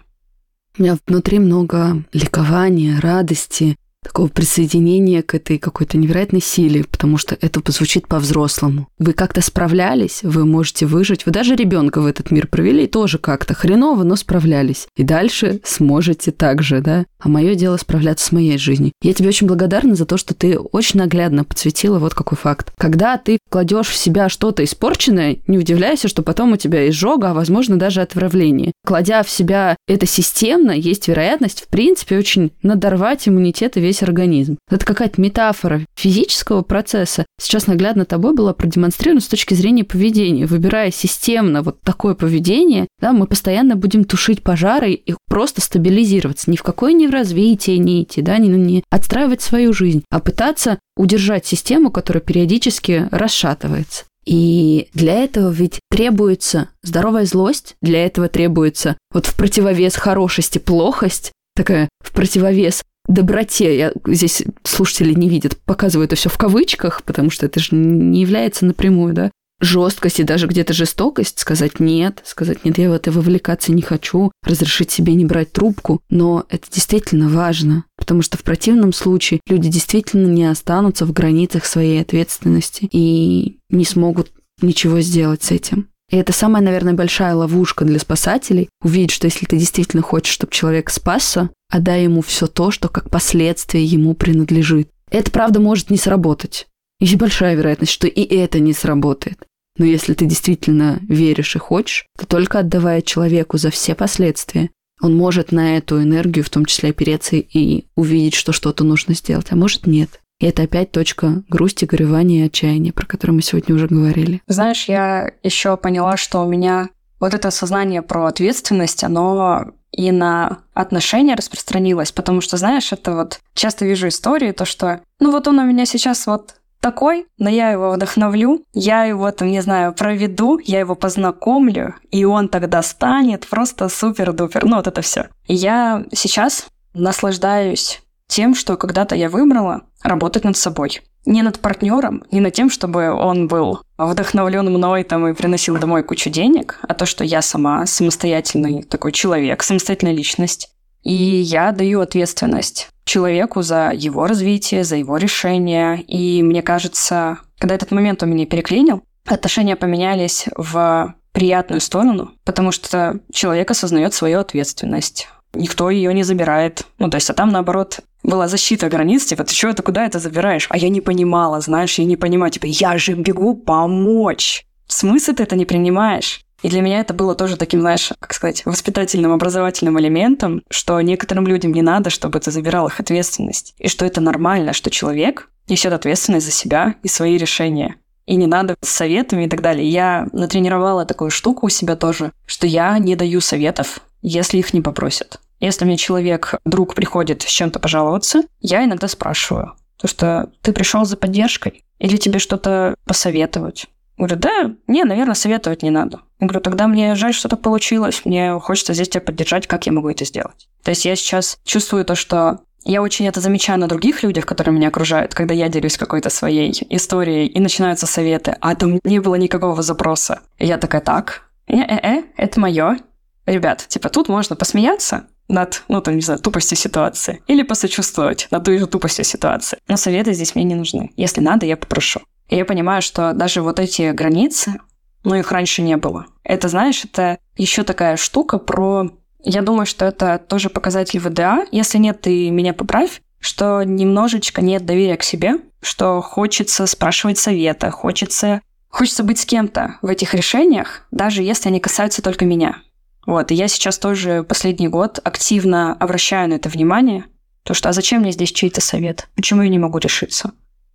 [0.78, 7.38] У меня внутри много ликования, радости, такого присоединения к этой какой-то невероятной силе, потому что
[7.40, 8.88] это звучит по-взрослому.
[8.98, 13.54] Вы как-то справлялись, вы можете выжить, вы даже ребенка в этот мир провели тоже как-то
[13.54, 14.88] хреново, но справлялись.
[14.98, 17.06] И дальше сможете так же, да?
[17.20, 18.92] А мое дело справляться с моей жизнью.
[19.02, 22.74] Я тебе очень благодарна за то, что ты очень наглядно подсветила вот какой факт.
[22.78, 27.34] Когда ты кладешь в себя что-то испорченное, не удивляйся, что потом у тебя изжога, а
[27.34, 28.72] возможно даже отравление.
[28.86, 34.04] Кладя в себя это системно, есть вероятность, в принципе, очень надорвать иммунитет и весь весь
[34.04, 34.58] организм.
[34.70, 37.26] Это какая-то метафора физического процесса.
[37.40, 40.46] Сейчас наглядно тобой была продемонстрирована с точки зрения поведения.
[40.46, 46.50] Выбирая системно вот такое поведение, да, мы постоянно будем тушить пожары и просто стабилизироваться.
[46.50, 50.20] Ни в какое не в развитие не идти, да, не, не отстраивать свою жизнь, а
[50.20, 54.06] пытаться удержать систему, которая периодически расшатывается.
[54.26, 61.32] И для этого ведь требуется здоровая злость, для этого требуется вот в противовес хорошести плохость,
[61.56, 67.30] такая в противовес доброте, я здесь слушатели не видят, показываю это все в кавычках, потому
[67.30, 69.32] что это же не является напрямую, да,
[69.62, 74.32] жесткость и даже где-то жестокость, сказать нет, сказать нет, я в это вовлекаться не хочу,
[74.44, 79.70] разрешить себе не брать трубку, но это действительно важно, потому что в противном случае люди
[79.70, 84.32] действительно не останутся в границах своей ответственности и не смогут
[84.62, 85.88] ничего сделать с этим.
[86.12, 88.70] И это самая, наверное, большая ловушка для спасателей.
[88.84, 93.10] Увидеть, что если ты действительно хочешь, чтобы человек спасся, отдай ему все то, что как
[93.10, 94.90] последствие ему принадлежит.
[95.10, 96.68] Это, правда, может не сработать.
[97.00, 99.40] Есть большая вероятность, что и это не сработает.
[99.78, 104.70] Но если ты действительно веришь и хочешь, то только отдавая человеку за все последствия,
[105.02, 109.48] он может на эту энергию в том числе опереться и увидеть, что что-то нужно сделать,
[109.50, 110.21] а может нет.
[110.42, 114.42] И это опять точка грусти, горевания и отчаяния, про которую мы сегодня уже говорили.
[114.48, 116.90] Знаешь, я еще поняла, что у меня
[117.20, 123.40] вот это осознание про ответственность, оно и на отношения распространилось, потому что, знаешь, это вот
[123.54, 127.70] часто вижу истории, то что, ну вот он у меня сейчас вот такой, но я
[127.70, 133.46] его вдохновлю, я его там, не знаю, проведу, я его познакомлю, и он тогда станет
[133.48, 134.66] просто супер-дупер.
[134.66, 135.28] Ну, вот это все.
[135.46, 136.66] Я сейчас
[136.96, 141.02] наслаждаюсь тем, что когда-то я выбрала работать над собой.
[141.26, 146.04] Не над партнером, не над тем, чтобы он был вдохновлен мной там и приносил домой
[146.04, 150.70] кучу денег, а то, что я сама самостоятельный такой человек, самостоятельная личность.
[151.04, 156.02] И я даю ответственность человеку за его развитие, за его решение.
[156.02, 162.72] И мне кажется, когда этот момент у меня переклинил, отношения поменялись в приятную сторону, потому
[162.72, 166.86] что человек осознает свою ответственность никто ее не забирает.
[167.00, 170.20] Ну, то есть, а там, наоборот, была защита границ, типа, ты что это, куда это
[170.20, 170.68] забираешь?
[170.70, 174.66] А я не понимала, знаешь, я не понимаю, типа, я же бегу помочь.
[174.88, 176.42] В смысле ты это не принимаешь?
[176.62, 181.48] И для меня это было тоже таким, знаешь, как сказать, воспитательным, образовательным элементом, что некоторым
[181.48, 183.74] людям не надо, чтобы ты забирал их ответственность.
[183.80, 187.96] И что это нормально, что человек несет ответственность за себя и свои решения.
[188.28, 189.90] И не надо с советами и так далее.
[189.90, 194.82] Я натренировала такую штуку у себя тоже, что я не даю советов, если их не
[194.82, 195.40] попросят.
[195.60, 201.06] Если мне человек, друг приходит с чем-то пожаловаться, я иногда спрашиваю, то что ты пришел
[201.06, 203.88] за поддержкой или тебе что-то посоветовать.
[204.18, 206.22] Говорю, да, не, наверное, советовать не надо.
[206.40, 209.92] Я говорю, тогда мне жаль, что так получилось, мне хочется здесь тебя поддержать, как я
[209.92, 210.68] могу это сделать.
[210.84, 214.76] То есть я сейчас чувствую то, что я очень это замечаю на других людях, которые
[214.76, 219.36] меня окружают, когда я делюсь какой-то своей историей, и начинаются советы, а там не было
[219.36, 220.42] никакого запроса.
[220.58, 222.98] И я такая, так, э-э-э, это мое.
[223.46, 227.44] Ребят, типа тут можно посмеяться, над, ну, там, не знаю, тупостью ситуации.
[227.48, 229.80] Или посочувствовать над той же тупостью ситуации.
[229.88, 231.12] Но советы здесь мне не нужны.
[231.18, 232.22] Если надо, я попрошу.
[232.48, 234.76] И я понимаю, что даже вот эти границы,
[235.24, 236.28] ну, их раньше не было.
[236.44, 239.12] Это, знаешь, это еще такая штука про...
[239.44, 241.66] Я думаю, что это тоже показатель ВДА.
[241.72, 247.90] Если нет, ты меня поправь что немножечко нет доверия к себе, что хочется спрашивать совета,
[247.90, 252.78] хочется, хочется быть с кем-то в этих решениях, даже если они касаются только меня.
[253.26, 257.26] Вот, и я сейчас тоже последний год активно обращаю на это внимание,
[257.64, 259.30] то что а зачем мне здесь чей-то совет?
[259.36, 260.52] Почему я не могу решиться?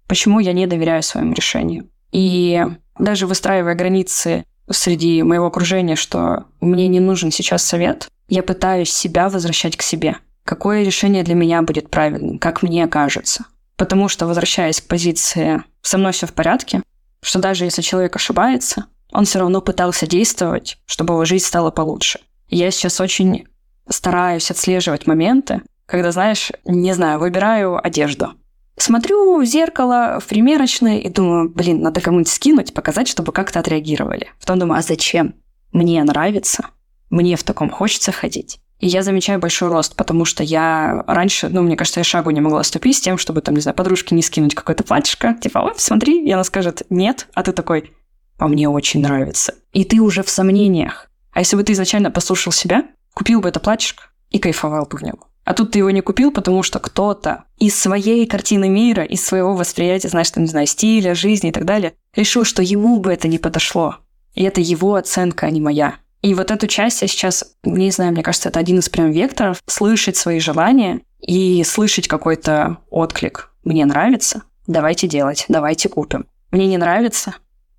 [0.09, 1.89] Почему я не доверяю своему решению?
[2.13, 2.65] И
[2.99, 9.29] даже выстраивая границы среди моего окружения, что мне не нужен сейчас совет, я пытаюсь себя
[9.29, 10.17] возвращать к себе.
[10.45, 13.45] Какое решение для меня будет правильным, как мне кажется.
[13.77, 16.83] Потому что, возвращаясь к позиции «со мной все в порядке»,
[17.23, 22.21] что даже если человек ошибается, он все равно пытался действовать, чтобы его жизнь стала получше.
[22.49, 23.47] Я сейчас очень
[23.89, 28.33] стараюсь отслеживать моменты, когда, знаешь, не знаю, выбираю одежду.
[28.79, 34.29] Смотрю в зеркало, в примерочной и думаю, блин, надо кому-нибудь скинуть, показать, чтобы как-то отреагировали.
[34.41, 35.35] Потом думаю, а зачем?
[35.73, 36.67] Мне нравится,
[37.09, 38.59] мне в таком хочется ходить.
[38.79, 42.43] И я замечаю большой рост, потому что я раньше, ну, мне кажется, я шагу не
[42.43, 45.35] могла ступить с тем, чтобы, там, не знаю, подружке не скинуть какое-то платьишко.
[45.41, 47.93] Типа, ой, смотри, и она скажет нет, а ты такой,
[48.39, 49.55] а мне очень нравится.
[49.73, 51.11] И ты уже в сомнениях.
[51.33, 52.85] А если бы ты изначально послушал себя,
[53.15, 55.19] купил бы это платьишко и кайфовал бы в нем.
[55.45, 59.55] А тут ты его не купил, потому что кто-то из своей картины мира, из своего
[59.55, 63.29] восприятия, знаешь, там, не знаю, стиля, жизни и так далее, решил, что ему бы это
[63.29, 63.97] не подошло.
[64.35, 65.95] И это его оценка, а не моя.
[66.21, 69.63] И вот эту часть я сейчас, не знаю, мне кажется, это один из прям векторов,
[69.67, 73.53] слышать свои желания и слышать какой-то отклик.
[73.63, 76.27] Мне нравится, давайте делать, давайте купим.
[76.51, 77.35] Мне не нравится,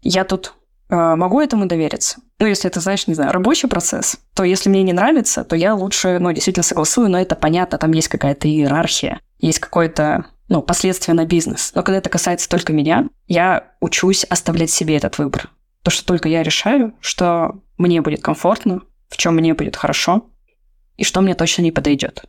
[0.08, 0.54] я тут
[0.90, 2.22] э, могу этому довериться.
[2.40, 5.76] Ну, если это, знаешь, не знаю, рабочий процесс, то если мне не нравится, то я
[5.76, 11.16] лучше, ну, действительно согласую, но это понятно, там есть какая-то иерархия, есть какое-то, ну, последствие
[11.16, 11.72] на бизнес.
[11.76, 15.50] Но когда это касается только меня, я учусь оставлять себе этот выбор.
[15.84, 20.30] То, что только я решаю, что мне будет комфортно, в чем мне будет хорошо,
[20.96, 22.24] и что мне точно не подойдет.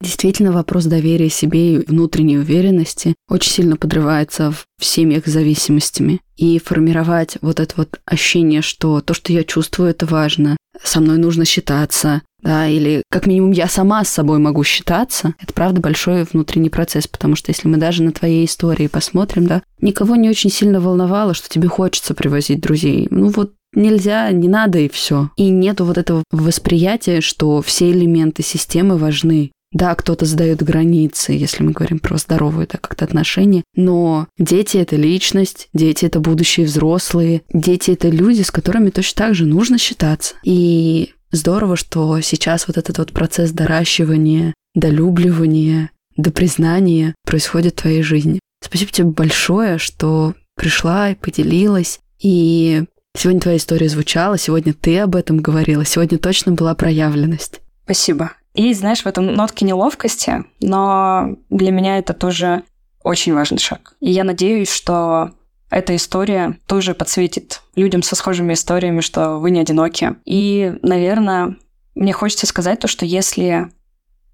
[0.00, 6.20] Действительно, вопрос доверия себе и внутренней уверенности очень сильно подрывается в семьях с зависимостями.
[6.36, 11.18] И формировать вот это вот ощущение, что то, что я чувствую, это важно, со мной
[11.18, 16.24] нужно считаться, да, или как минимум я сама с собой могу считаться, это правда большой
[16.24, 20.50] внутренний процесс, потому что если мы даже на твоей истории посмотрим, да, никого не очень
[20.50, 23.06] сильно волновало, что тебе хочется привозить друзей.
[23.10, 25.30] Ну вот нельзя, не надо и все.
[25.36, 29.52] И нету вот этого восприятия, что все элементы системы важны.
[29.74, 34.94] Да, кто-то задает границы, если мы говорим про здоровые да, как-то отношения, но дети— это
[34.94, 40.36] личность, дети— это будущие взрослые, дети— это люди, с которыми точно так же нужно считаться.
[40.44, 48.02] И здорово, что сейчас вот этот вот процесс доращивания, долюбливания, до признания происходит в твоей
[48.02, 48.38] жизни.
[48.62, 51.98] Спасибо тебе большое, что пришла и поделилась.
[52.20, 52.84] И
[53.16, 57.60] сегодня твоя история звучала, сегодня ты об этом говорила, сегодня точно была проявленность.
[57.84, 58.30] Спасибо.
[58.54, 62.62] И, знаешь, в этом нотке неловкости, но для меня это тоже
[63.02, 63.94] очень важный шаг.
[64.00, 65.32] И я надеюсь, что
[65.70, 70.14] эта история тоже подсветит людям со схожими историями, что вы не одиноки.
[70.24, 71.56] И, наверное,
[71.96, 73.70] мне хочется сказать то, что если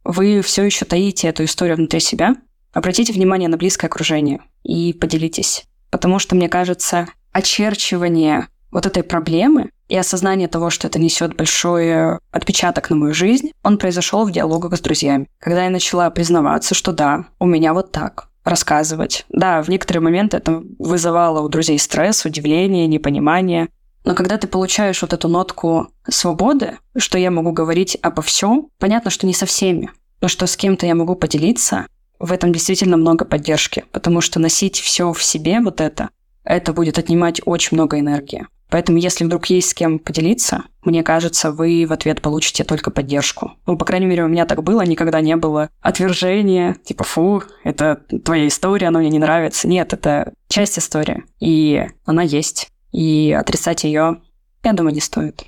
[0.05, 2.37] вы все еще таите эту историю внутри себя,
[2.73, 5.65] обратите внимание на близкое окружение и поделитесь.
[5.91, 12.17] Потому что, мне кажется, очерчивание вот этой проблемы и осознание того, что это несет большой
[12.31, 15.29] отпечаток на мою жизнь, он произошел в диалогах с друзьями.
[15.39, 19.27] Когда я начала признаваться, что да, у меня вот так, рассказывать.
[19.29, 23.69] Да, в некоторые моменты это вызывало у друзей стресс, удивление, непонимание.
[24.05, 29.11] Но когда ты получаешь вот эту нотку свободы, что я могу говорить обо всем, понятно,
[29.11, 29.91] что не со всеми,
[30.21, 31.87] но что с кем-то я могу поделиться,
[32.19, 36.11] в этом действительно много поддержки, потому что носить все в себе вот это,
[36.45, 38.47] это будет отнимать очень много энергии.
[38.71, 43.53] Поэтому, если вдруг есть с кем поделиться, мне кажется, вы в ответ получите только поддержку.
[43.67, 48.03] Ну, по крайней мере, у меня так было, никогда не было отвержения, типа, фу, это
[48.25, 49.69] твоя история, она мне не нравится.
[49.69, 52.69] Нет, это часть истории, и она есть.
[52.93, 54.21] И отрицать ее,
[54.63, 55.45] я думаю, не стоит.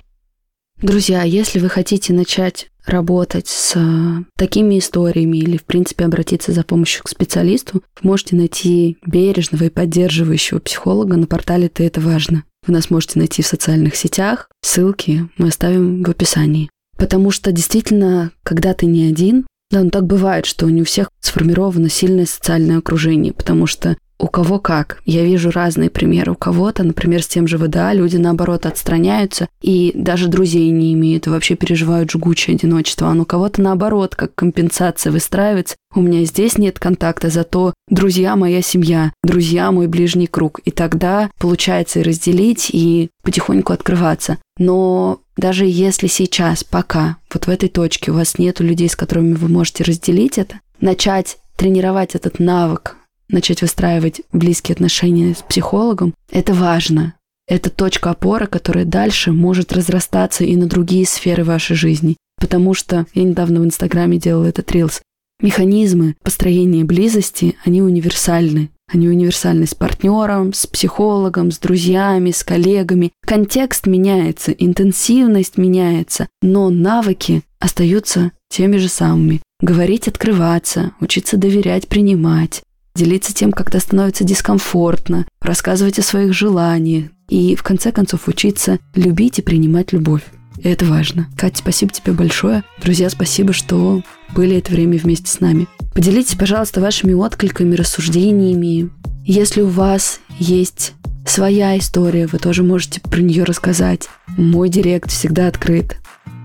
[0.81, 6.63] Друзья, если вы хотите начать работать с э, такими историями или, в принципе, обратиться за
[6.63, 12.43] помощью к специалисту, можете найти бережного и поддерживающего психолога на портале «Ты это важно».
[12.65, 14.49] Вы нас можете найти в социальных сетях.
[14.61, 16.69] Ссылки мы оставим в описании.
[16.97, 21.09] Потому что действительно, когда ты не один, да, ну так бывает, что не у всех
[21.19, 25.01] сформировано сильное социальное окружение, потому что у кого как.
[25.05, 26.31] Я вижу разные примеры.
[26.31, 31.27] У кого-то, например, с тем же ВДА люди, наоборот, отстраняются и даже друзей не имеют,
[31.27, 33.11] и вообще переживают жгучее одиночество.
[33.11, 35.75] А у кого-то, наоборот, как компенсация выстраивается.
[35.93, 40.61] У меня здесь нет контакта, зато друзья моя семья, друзья мой ближний круг.
[40.63, 44.37] И тогда получается и разделить, и потихоньку открываться.
[44.57, 49.33] Но даже если сейчас, пока, вот в этой точке у вас нет людей, с которыми
[49.33, 52.95] вы можете разделить это, начать тренировать этот навык
[53.29, 57.15] начать выстраивать близкие отношения с психологом, это важно.
[57.47, 62.15] Это точка опоры, которая дальше может разрастаться и на другие сферы вашей жизни.
[62.39, 65.01] Потому что я недавно в Инстаграме делала этот рилс.
[65.41, 68.69] Механизмы построения близости, они универсальны.
[68.91, 73.11] Они универсальны с партнером, с психологом, с друзьями, с коллегами.
[73.25, 79.41] Контекст меняется, интенсивность меняется, но навыки остаются теми же самыми.
[79.61, 82.61] Говорить, открываться, учиться доверять, принимать,
[82.95, 89.39] делиться тем, когда становится дискомфортно, рассказывать о своих желаниях и, в конце концов, учиться любить
[89.39, 90.23] и принимать любовь.
[90.57, 91.27] И это важно.
[91.35, 92.63] Катя, спасибо тебе большое.
[92.81, 94.01] Друзья, спасибо, что
[94.35, 95.67] были это время вместе с нами.
[95.93, 98.89] Поделитесь, пожалуйста, вашими откликами, рассуждениями.
[99.25, 100.93] Если у вас есть
[101.25, 104.09] своя история, вы тоже можете про нее рассказать.
[104.37, 105.97] Мой директ всегда открыт.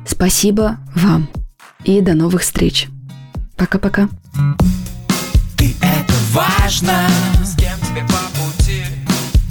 [0.07, 1.29] Спасибо вам.
[1.85, 2.89] И до новых встреч.
[3.57, 4.09] Пока-пока
[6.39, 7.09] важно.
[7.43, 8.85] С кем тебе по пути?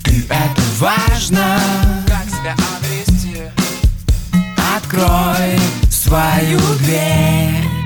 [0.03, 1.59] Ты это важно.
[2.07, 3.41] Как себя обрести?
[4.75, 7.76] Открой свою дверь